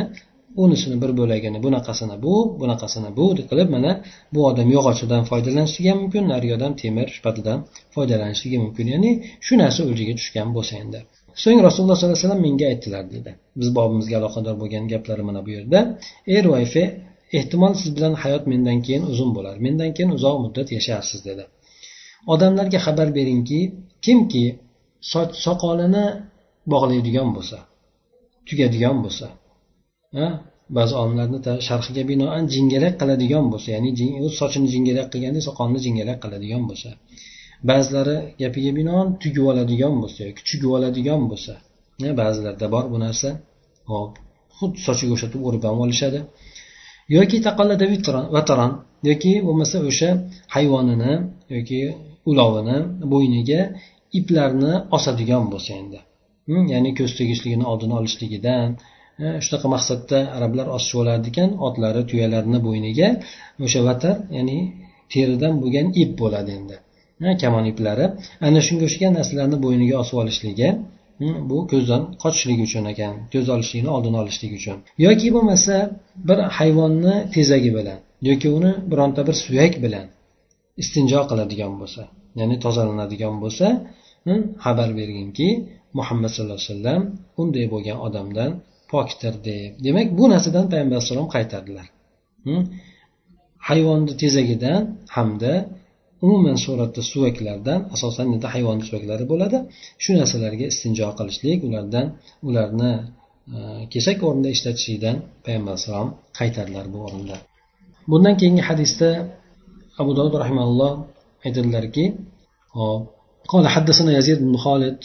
unisini 0.65 0.97
bir 1.03 1.11
bo'lagini 1.21 1.59
bunaqasini 1.67 2.17
bu 2.25 2.35
bunaqasini 2.61 3.11
bu 3.19 3.25
qilib 3.51 3.69
mana 3.77 3.93
bu 4.35 4.41
odam 4.51 4.69
yog'ochidan 4.77 5.23
foydalanishligi 5.31 5.89
ham 5.93 5.99
mumkin 6.05 6.25
narigi 6.33 6.55
odam 6.59 6.73
temir 6.83 7.07
shpatidan 7.17 7.59
foydalanishligi 7.95 8.59
mumkin. 8.65 8.87
Ya'ni 8.95 9.11
shu 9.47 9.55
narsa 9.63 9.81
o'ljaga 9.91 10.15
tushgan 10.21 10.49
bo'lsa 10.57 10.75
endi. 10.83 11.01
So'ng 11.43 11.59
rasululloh 11.67 11.97
sollallohu 11.99 12.17
alayhi 12.17 12.27
vasallam 12.27 12.43
menga 12.49 12.67
aytdilar 12.73 13.05
dedi. 13.15 13.31
Biz 13.61 13.69
bobimizga 13.79 14.17
aloqador 14.21 14.55
bo'lgan 14.63 14.85
gaplari 14.93 15.23
mana 15.29 15.41
bu 15.47 15.51
yerda. 15.57 15.79
Ey 16.33 16.41
ruayfe 16.47 16.83
ehtimol 17.39 17.73
siz 17.81 17.91
bilan 17.97 18.15
hayot 18.23 18.45
mendan 18.53 18.79
keyin 18.87 19.05
uzun 19.13 19.31
bo'lar 19.37 19.55
mendan 19.67 19.91
keyin 19.97 20.11
uzoq 20.17 20.37
muddat 20.45 20.69
yasharsiz 20.77 21.21
dedi. 21.29 21.45
Odamlarga 22.33 22.79
xabar 22.87 23.09
beringki 23.19 23.61
kimki 24.05 24.45
soch 25.13 25.31
soqolini 25.45 26.07
bog'laydigan 26.73 27.29
bo'lsa 27.37 27.59
tugadigan 28.49 28.97
bo'lsa 29.05 29.27
ba'zi 30.77 30.95
olimlarni 31.03 31.39
sharhiga 31.69 32.03
binoan 32.11 32.45
jingalak 32.55 32.95
qiladigan 33.01 33.45
bo'lsa 33.53 33.69
ya'ni 33.77 33.91
o'z 34.27 34.35
sochini 34.41 34.69
jingalak 34.75 35.07
qilganda 35.13 35.41
soqolini 35.49 35.81
jingalak 35.87 36.19
qiladigan 36.25 36.63
bo'lsa 36.71 36.91
ba'zilari 37.71 38.17
gapiga 38.43 38.73
binoan 38.79 39.09
tugib 39.23 39.45
oladigan 39.51 39.95
bo'lsa 40.03 40.21
yoki 40.29 40.43
chugib 40.49 40.71
oladigan 40.77 41.23
bo'lsa 41.31 41.53
ba'zilarda 42.21 42.67
bor 42.75 42.85
bu 42.93 42.99
narsa. 43.05 43.29
Hop 43.91 44.13
xuddi 44.59 44.79
sochiga 44.87 45.13
o'xshatib 45.17 45.41
o'rib 45.49 45.63
ham 45.69 45.79
olishadi. 45.85 46.21
Yoki 47.17 47.37
vataron 48.37 48.73
yoki 49.09 49.33
bo'lmasa 49.47 49.77
o'sha 49.91 50.11
hayvonini 50.55 51.13
yoki 51.57 51.81
ulovini 52.31 52.79
bo'yniga 53.13 53.61
iplarni 54.19 54.73
osadigan 54.97 55.45
bo'lsa 55.53 55.73
endi. 55.81 55.99
Hmm, 56.49 56.65
ya'ni 56.75 56.91
ko'z 56.99 57.13
tegishligini 57.19 57.65
oldini 57.73 57.95
olishligidan 58.01 58.69
e, 59.25 59.27
shunaqa 59.45 59.67
maqsadda 59.75 60.19
arablar 60.37 60.67
osishib 60.77 60.99
olardi 61.03 61.29
ekan 61.33 61.51
otlari 61.67 62.03
tuyalarini 62.11 62.59
bo'yniga 62.67 63.09
o'sha 63.67 63.81
vatar 63.89 64.17
ya'ni 64.37 64.59
teridan 65.13 65.55
bo'lgan 65.63 65.87
ip 66.03 66.11
bo'ladi 66.21 66.51
endi. 66.59 66.77
Kamon 67.43 67.65
iplari 67.73 68.07
ana 68.47 68.61
shunga 68.67 68.85
o'xshagan 68.89 69.13
narsalarni 69.19 69.57
bo'yniga 69.65 69.95
osib 70.03 70.17
olishligi 70.23 70.69
bu 71.51 71.59
ko'zdan 71.73 72.03
qochishligi 72.23 72.63
uchun 72.69 72.85
ekan 72.93 73.15
ko'z 73.33 73.47
olishlikni 73.55 73.91
oldini 73.97 74.17
olishlik 74.23 74.53
uchun. 74.59 74.77
Yoki 75.07 75.29
bo'lmasa 75.37 75.75
bir 76.29 76.39
hayvonni 76.59 77.15
tezagi 77.35 77.71
bilan 77.79 77.99
yoki 78.29 78.49
uni 78.59 78.73
bironta 78.91 79.21
bir 79.29 79.37
suyak 79.45 79.75
bilan 79.85 80.07
istinjo 80.83 81.21
qiladigan 81.31 81.73
bo'lsa 81.81 82.03
ya'ni 82.41 82.57
tozalanadigan 82.65 83.35
bo'lsa 83.43 83.67
xabar 84.65 84.89
berginki 85.01 85.49
muhammad 85.99 86.31
sallallohu 86.35 86.61
alayhi 86.61 86.73
vasallam 86.73 87.03
unday 87.43 87.67
bo'lgan 87.75 87.99
odamdan 88.07 88.51
pokdir 88.93 89.35
deb. 89.49 89.71
Demak 89.87 90.09
bu 90.19 90.25
narsadan 90.33 90.65
payg'ambar 90.73 90.97
alayhissalom 90.97 91.29
qaytardilar. 91.37 91.87
Hayvonni 93.69 94.13
tezagidan 94.23 94.83
hamda 95.17 95.53
umuman 96.26 96.58
suratda 96.66 97.02
suvaklardan 97.12 97.80
asosan 97.96 98.26
endi 98.36 98.48
hayvonni 98.54 98.84
suvaklari 98.90 99.26
bo'ladi 99.32 99.58
shu 100.04 100.12
narsalarga 100.20 100.66
istinjo 100.74 101.08
qilishlik 101.20 101.60
ulardan 101.68 102.06
ularni 102.48 102.92
e, 103.56 103.58
kesak 103.94 104.18
o'rnida 104.28 104.50
ishlatishlikdan 104.56 105.16
payg'ambar 105.46 105.72
alayhissalom 105.74 106.10
qaytardilar 106.40 106.86
bu 106.94 106.98
o'rinda 107.08 107.38
bundan 108.12 108.36
keyingi 108.40 108.64
hadisda 108.70 109.10
abu 110.02 110.12
dovud 110.18 110.36
rahimalloh 110.44 110.94
aytadilarki 111.46 112.06
hop 112.78 113.04
قال 113.54 113.66
حدثنا 113.76 114.12
يزيد 114.18 114.40
بن 114.48 114.56
خالد 114.58 114.98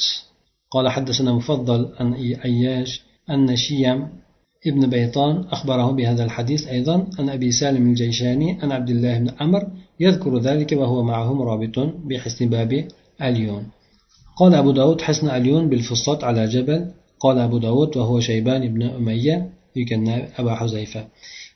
قال 0.74 0.88
حدثنا 0.88 1.30
مفضل 1.38 1.80
عن 1.98 2.09
أياش 2.48 2.90
أن 3.30 3.56
شيم 3.56 3.98
ابن 4.66 4.82
بيطان 4.96 5.44
أخبره 5.54 5.88
بهذا 5.90 6.24
الحديث 6.24 6.66
أيضا 6.66 6.96
عن 7.18 7.26
أبي 7.37 7.50
سالم 7.61 7.85
الجيشاني 7.90 8.48
عن 8.62 8.72
عبد 8.72 8.90
الله 8.90 9.18
بن 9.18 9.30
عمر 9.40 9.62
يذكر 10.00 10.32
ذلك 10.38 10.70
وهو 10.72 11.02
معهم 11.02 11.42
رابط 11.42 11.76
بحسن 12.09 12.48
باب 12.48 12.72
اليون 13.22 13.64
قال 14.37 14.54
أبو 14.54 14.70
داود 14.70 15.00
حسن 15.00 15.26
اليون 15.30 15.68
بالفسطاط 15.68 16.24
على 16.24 16.46
جبل 16.54 16.80
قال 17.20 17.38
أبو 17.38 17.59
داود 17.59 17.96
وهو 17.96 18.20
شيبان 18.20 18.62
بن 18.74 18.82
أمية 18.82 19.37
يكنى 19.76 20.14
أبا 20.38 20.54
حذيفة 20.54 21.02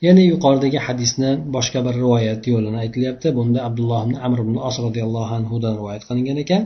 ya'ni 0.05 0.22
yuqoridagi 0.33 0.79
hadisni 0.87 1.31
boshqa 1.55 1.81
bir 1.87 1.94
rivoyat 2.03 2.42
yo'lini 2.53 2.79
aytilyapti 2.85 3.29
bunda 3.38 3.59
abdulloh 3.68 4.00
ibn 4.07 4.14
amr 4.26 4.38
ibn 4.44 4.55
os 4.68 4.76
roziyallohu 4.87 5.33
anhudan 5.38 5.72
rivoyat 5.81 6.03
qilingan 6.09 6.38
ekan 6.44 6.62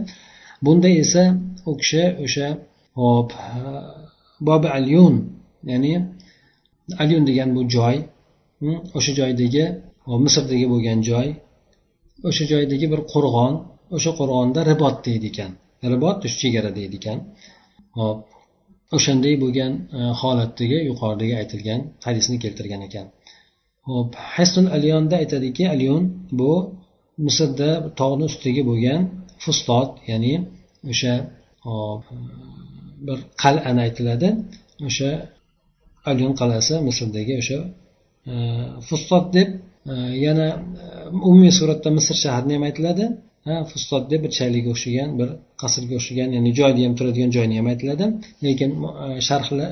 bunda 0.65 0.89
esa 1.03 1.25
u 1.71 1.73
kishi 1.81 2.05
o'sha 2.25 2.49
hop 3.01 3.29
bobi 4.49 4.69
alyun 4.79 5.15
ya'ni 5.71 5.93
alyun 7.03 7.23
degan 7.31 7.49
bu 7.57 7.61
joy 7.75 7.97
o'sha 8.99 9.13
joydagi 9.21 9.65
misrdagi 10.25 10.67
bo'lgan 10.73 10.99
joy 11.11 11.29
o'sha 12.28 12.44
joydagi 12.52 12.86
bir 12.94 13.02
qo'rg'on 13.14 13.54
o'sha 13.96 14.12
qo'rg'onda 14.20 14.60
ribot 14.72 14.96
deydi 15.08 15.28
ekan 15.32 15.52
ribot 15.94 16.18
chegara 16.42 16.72
deydi 16.80 16.96
ekan 17.02 17.20
hop. 18.00 18.20
O'shanday 18.98 19.36
bo'lgan 19.44 19.74
e, 19.98 20.00
holatdagi 20.22 20.78
yuqoridagi 20.90 21.34
aytilgan 21.42 21.82
hadisni 22.06 22.38
keltirgan 22.44 22.82
ekan. 22.88 23.06
Hop. 23.90 24.10
Hasun 24.36 24.66
alyonda 24.76 25.16
aytadiki 25.22 25.64
alyon 25.74 26.04
bu 26.40 26.54
misrda 27.26 27.70
tog'ni 28.00 28.24
ustidagi 28.30 28.62
bo'lgan 28.70 29.02
fustot 29.44 29.90
ya'ni 30.12 30.34
o'sha 30.92 31.14
e, 31.70 31.72
bir 33.08 33.20
qal'ani 33.44 33.80
aytiladi. 33.88 34.30
O'sha 34.88 35.10
alyon 36.12 36.34
qal'asi 36.42 36.76
misrdagi 36.88 37.34
o'sha 37.42 37.60
e, 38.32 38.34
fustot 38.88 39.26
deb 39.38 39.50
yana 40.27 40.47
umumiy 41.29 41.53
suratda 41.59 41.89
misr 41.99 42.17
shahrini 42.25 42.53
ham 42.57 42.65
aytiladi 42.69 43.05
fustot 43.71 44.05
deb 44.13 44.21
bir 44.25 44.33
chayliga 44.39 44.69
o'xshagan 44.75 45.11
bir 45.21 45.29
qasrga 45.63 45.95
o'xshagan 46.01 46.29
ya'ni 46.37 46.51
joyda 46.59 46.81
ham 46.87 46.95
turadigan 46.99 47.31
joyni 47.37 47.55
ham 47.61 47.67
aytiladi 47.73 48.07
lekin 48.47 48.71
e, 49.05 49.07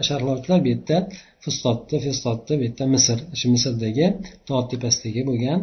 sharhlovchilar 0.09 0.59
bu 0.65 0.69
yerda 0.75 0.97
fustotni 1.45 1.97
fustotni 2.07 2.55
bu 2.61 2.62
yerda 2.67 2.85
misr 2.95 3.19
shu 3.38 3.47
misrdagi 3.55 4.07
tog' 4.49 4.67
tepasidagi 4.73 5.23
bo'lgan 5.29 5.61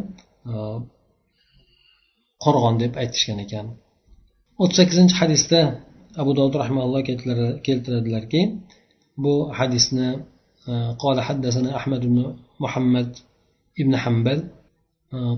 e, 0.50 0.54
qo'rg'on 2.44 2.74
deb 2.82 2.92
aytishgan 3.02 3.38
ekan 3.44 3.66
o'ttiz 4.62 4.76
sakkizinchi 4.80 5.14
hadisda 5.22 5.60
abu 6.22 6.30
dovud 6.38 6.54
rahmaulloh 6.62 7.02
keltiradilarki 7.66 8.40
bu 9.24 9.34
hadisni 9.58 10.08
قال 11.04 11.16
حدثنا 11.28 11.70
أحمد 11.80 12.00
بن 12.10 12.18
محمد 12.64 13.08
بن 13.79 13.97
حنبل 13.97 14.39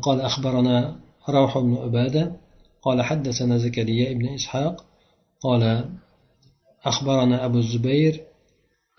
قال 0.02 0.22
أخبرنا 0.22 0.96
روح 1.30 1.58
بن 1.58 1.74
عبادة 1.76 2.24
قال 2.82 3.02
حدثنا 3.02 3.58
زكريا 3.58 4.14
بن 4.14 4.26
إسحاق 4.28 4.86
قال 5.42 5.64
أخبرنا 6.86 7.46
أبو 7.46 7.58
الزبير 7.58 8.22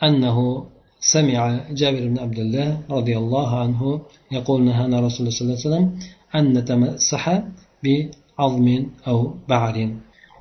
أنه 0.02 0.66
سمع 1.00 1.70
جابر 1.70 2.08
بن 2.08 2.18
عبد 2.18 2.38
الله 2.38 2.80
رضي 2.90 3.18
الله 3.18 3.60
عنه 3.62 4.00
يقول 4.32 4.62
نهانا 4.62 5.00
رسول 5.00 5.20
الله 5.20 5.36
صلى 5.36 5.46
الله 5.46 5.58
عليه 5.58 5.68
وسلم 5.68 5.86
أن 6.34 6.44
نتمسح 6.58 7.42
بعظم 7.84 8.86
أو 9.08 9.34
بعر. 9.48 9.76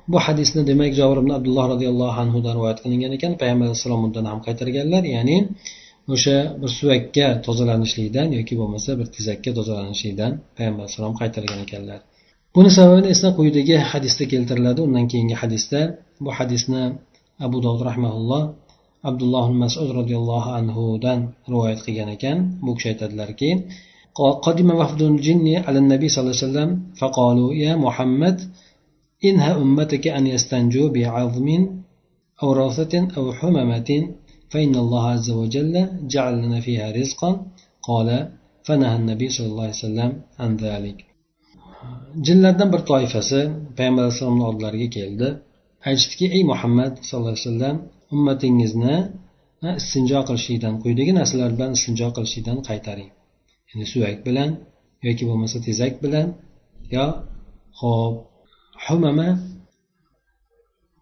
Bu 0.08 0.18
hadisni 0.18 0.66
demak 0.66 0.92
jabir 0.96 1.16
ibn 1.22 1.30
abdulloh 1.38 1.64
roziyallohu 1.74 2.16
anhudan 2.22 2.52
rivoyat 2.56 2.78
qilingan 2.84 3.12
ekan 3.16 3.32
payg'ambar 3.40 3.66
alayhissalom 3.68 4.00
undan 4.08 4.24
ham 4.30 4.38
qaytarganlar 4.46 5.02
ya'ni 5.14 5.36
o'sha 6.13 6.37
bir 6.61 6.69
suvakka 6.79 7.27
tozalanishlikdan 7.45 8.27
yoki 8.37 8.53
bo'lmasa 8.61 8.89
bir 8.99 9.07
tezakka 9.15 9.51
tozalanishlikdan 9.59 10.31
payg'ambar 10.55 10.83
alayhissalom 10.83 11.15
qaytargan 11.21 11.59
ekanlar 11.65 11.99
buni 12.55 12.69
sababini 12.77 13.07
esa 13.15 13.27
quyidagi 13.37 13.75
hadisda 13.91 14.23
keltiriladi 14.31 14.79
undan 14.87 15.05
keyingi 15.11 15.35
hadisda 15.41 15.79
bu 16.23 16.29
hadisni 16.37 16.83
abu 17.45 17.57
dovud 17.65 17.81
rahmaulloh 17.89 18.43
abdulloh 19.09 19.45
masud 19.63 19.89
roziyallohu 19.99 20.49
anhudan 20.59 21.19
rivoyat 21.51 21.79
qilgan 21.85 22.09
ekan 22.15 22.37
bu 22.65 22.71
kishi 22.77 22.87
aytadilarki 22.93 23.51
قدم 24.45 24.69
وفد 24.79 25.01
الجن 25.01 25.47
على 25.65 25.77
النبي 25.83 26.07
صلى 26.09 26.21
الله 26.21 26.35
عليه 26.37 26.47
وسلم 26.47 26.69
فقالوا 26.99 27.49
يا 27.53 27.73
محمد 27.85 28.37
إنها 29.27 29.51
أمتك 29.63 30.07
أن 30.07 30.23
يستنجوا 30.27 30.87
بعظم 30.95 31.47
أو 32.43 32.47
روثة 32.53 32.93
أو 33.17 33.23
حممة 33.33 33.89
فإن 34.53 34.75
الله 34.83 35.03
عز 35.13 35.29
وجل 35.41 35.75
جعل 36.13 36.33
لنا 36.43 36.59
فيها 36.65 36.87
رزقا 36.99 37.31
قال 37.89 38.09
فنهى 38.65 38.95
النبي 39.01 39.27
صلى 39.35 39.47
الله 39.51 39.65
عليه 39.67 39.83
وسلم 39.83 40.11
عن 40.43 40.51
ذلك 40.65 40.99
jinlardan 42.27 42.69
bir 42.73 42.81
toifasi 42.91 43.39
payg'ambar 43.77 44.03
alayhissalomni 44.03 44.43
oldilariga 44.49 44.89
keldi 44.97 45.27
aytishdiki 45.87 46.25
ey 46.35 46.43
muhammad 46.51 46.93
sallallohu 47.07 47.33
alayhi 47.33 47.47
vasallam 47.47 47.77
ummatingizni 48.15 48.95
istinjo 49.81 50.19
qilishlikdan 50.27 50.73
quyidagi 50.83 51.11
narsalar 51.19 51.49
bilan 51.57 51.71
istinjo 51.77 52.07
qilishlikdan 52.15 52.57
qaytaring 52.69 53.09
ya'ni 53.69 53.85
suvak 53.93 54.17
bilan 54.27 54.49
yoki 55.07 55.23
bo'lmasa 55.29 55.57
tezak 55.67 55.93
bilan 56.03 56.27
yo 56.95 57.05
ho'p 57.79 58.15
humama 58.85 59.29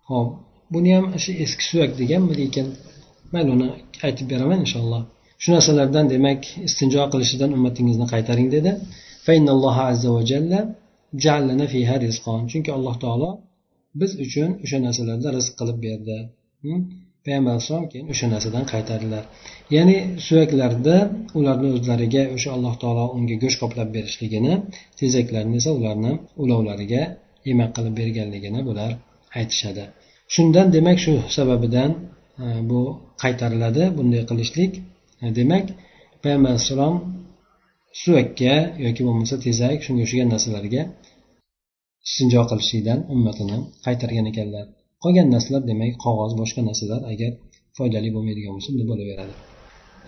ho'p 0.09 0.29
buni 0.73 0.89
ham 0.95 1.05
o'sha 1.17 1.31
eski 1.43 1.63
suvak 1.69 1.91
deganmi 2.01 2.33
lekin 2.41 2.67
mayli 3.34 3.50
uni 3.56 3.68
aytib 4.06 4.26
beraman 4.32 4.58
inshaalloh. 4.64 5.02
Shu 5.42 5.48
narsalardan 5.56 6.06
demak 6.14 6.40
istinjo 6.68 7.02
qilishidan 7.12 7.50
ummatingizni 7.56 8.06
qaytaring 8.12 8.48
dedi. 8.56 8.70
Chunki 12.50 12.70
alloh 12.78 12.94
taolo 13.04 13.30
biz 14.00 14.10
uchun 14.24 14.50
o'sha 14.64 14.78
narsalarda 14.86 15.28
rizq 15.36 15.52
qilib 15.60 15.78
berdi. 15.86 16.16
Payg'ambar 17.24 17.52
alayhissalom 17.54 17.86
keyin 17.92 18.06
o'sha 18.12 18.26
narsadan 18.34 18.64
qaytardilar. 18.72 19.24
Ya'ni 19.74 19.96
suyaklarda 20.26 20.96
ularni 21.38 21.68
o'zlariga 21.76 22.22
o'sha 22.36 22.50
alloh 22.56 22.74
taolo 22.82 23.04
unga 23.16 23.36
go'sht 23.42 23.58
qoplab 23.62 23.88
berishligini 23.96 24.52
tezaklarni 25.00 25.54
esa 25.60 25.70
ularni 25.78 26.12
ulovlariga 26.42 27.02
yemak 27.48 27.70
qilib 27.76 27.94
berganligini 28.00 28.60
bular 28.68 28.90
aytishadi. 29.38 29.84
Shundan 30.34 30.66
demak 30.76 30.98
shu 31.04 31.12
sababidan 31.36 31.90
bu 32.69 32.81
qaytariladi 33.23 33.83
bunday 33.97 34.23
qilishlik 34.29 34.71
e, 35.23 35.25
demak 35.39 35.65
payg'ambar 36.23 36.49
alayhissalom 36.53 36.95
suvakka 38.01 38.55
yoki 38.85 39.01
bo'lmasa 39.07 39.35
tezak 39.45 39.77
shunga 39.85 40.01
o'xshagan 40.05 40.29
narsalarga 40.33 40.81
istinjo 42.07 42.41
qilishlikdan 42.51 42.99
ummatini 43.13 43.57
qaytargan 43.85 44.25
ekanlar 44.31 44.65
qolgan 45.03 45.27
narsalar 45.35 45.61
demak 45.71 45.93
qog'oz 46.05 46.31
boshqa 46.41 46.61
narsalar 46.69 47.01
agar 47.13 47.31
foydali 47.77 48.09
bo'lmaydigan 48.15 48.51
bo'lsa 48.55 48.69
unda 48.73 48.85
bo'laveradi 48.91 49.35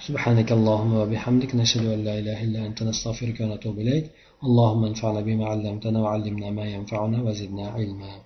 سبحانك 0.08 0.50
اللهم 0.58 0.94
وبحمدك 1.02 1.52
نشهد 1.62 1.86
أن 1.96 2.00
لا 2.08 2.14
إله 2.22 2.38
إلا 2.46 2.60
أنت 2.68 2.80
نستغفرك 2.90 3.38
ونتوب 3.42 3.76
إليك 3.84 4.06
اللهم 4.48 4.82
انفعنا 4.92 5.22
بما 5.28 5.46
علمتنا 5.52 6.00
وعلمنا 6.04 6.50
ما 6.60 6.66
ينفعنا 6.76 7.18
وزدنا 7.26 7.66
علما 7.76 8.14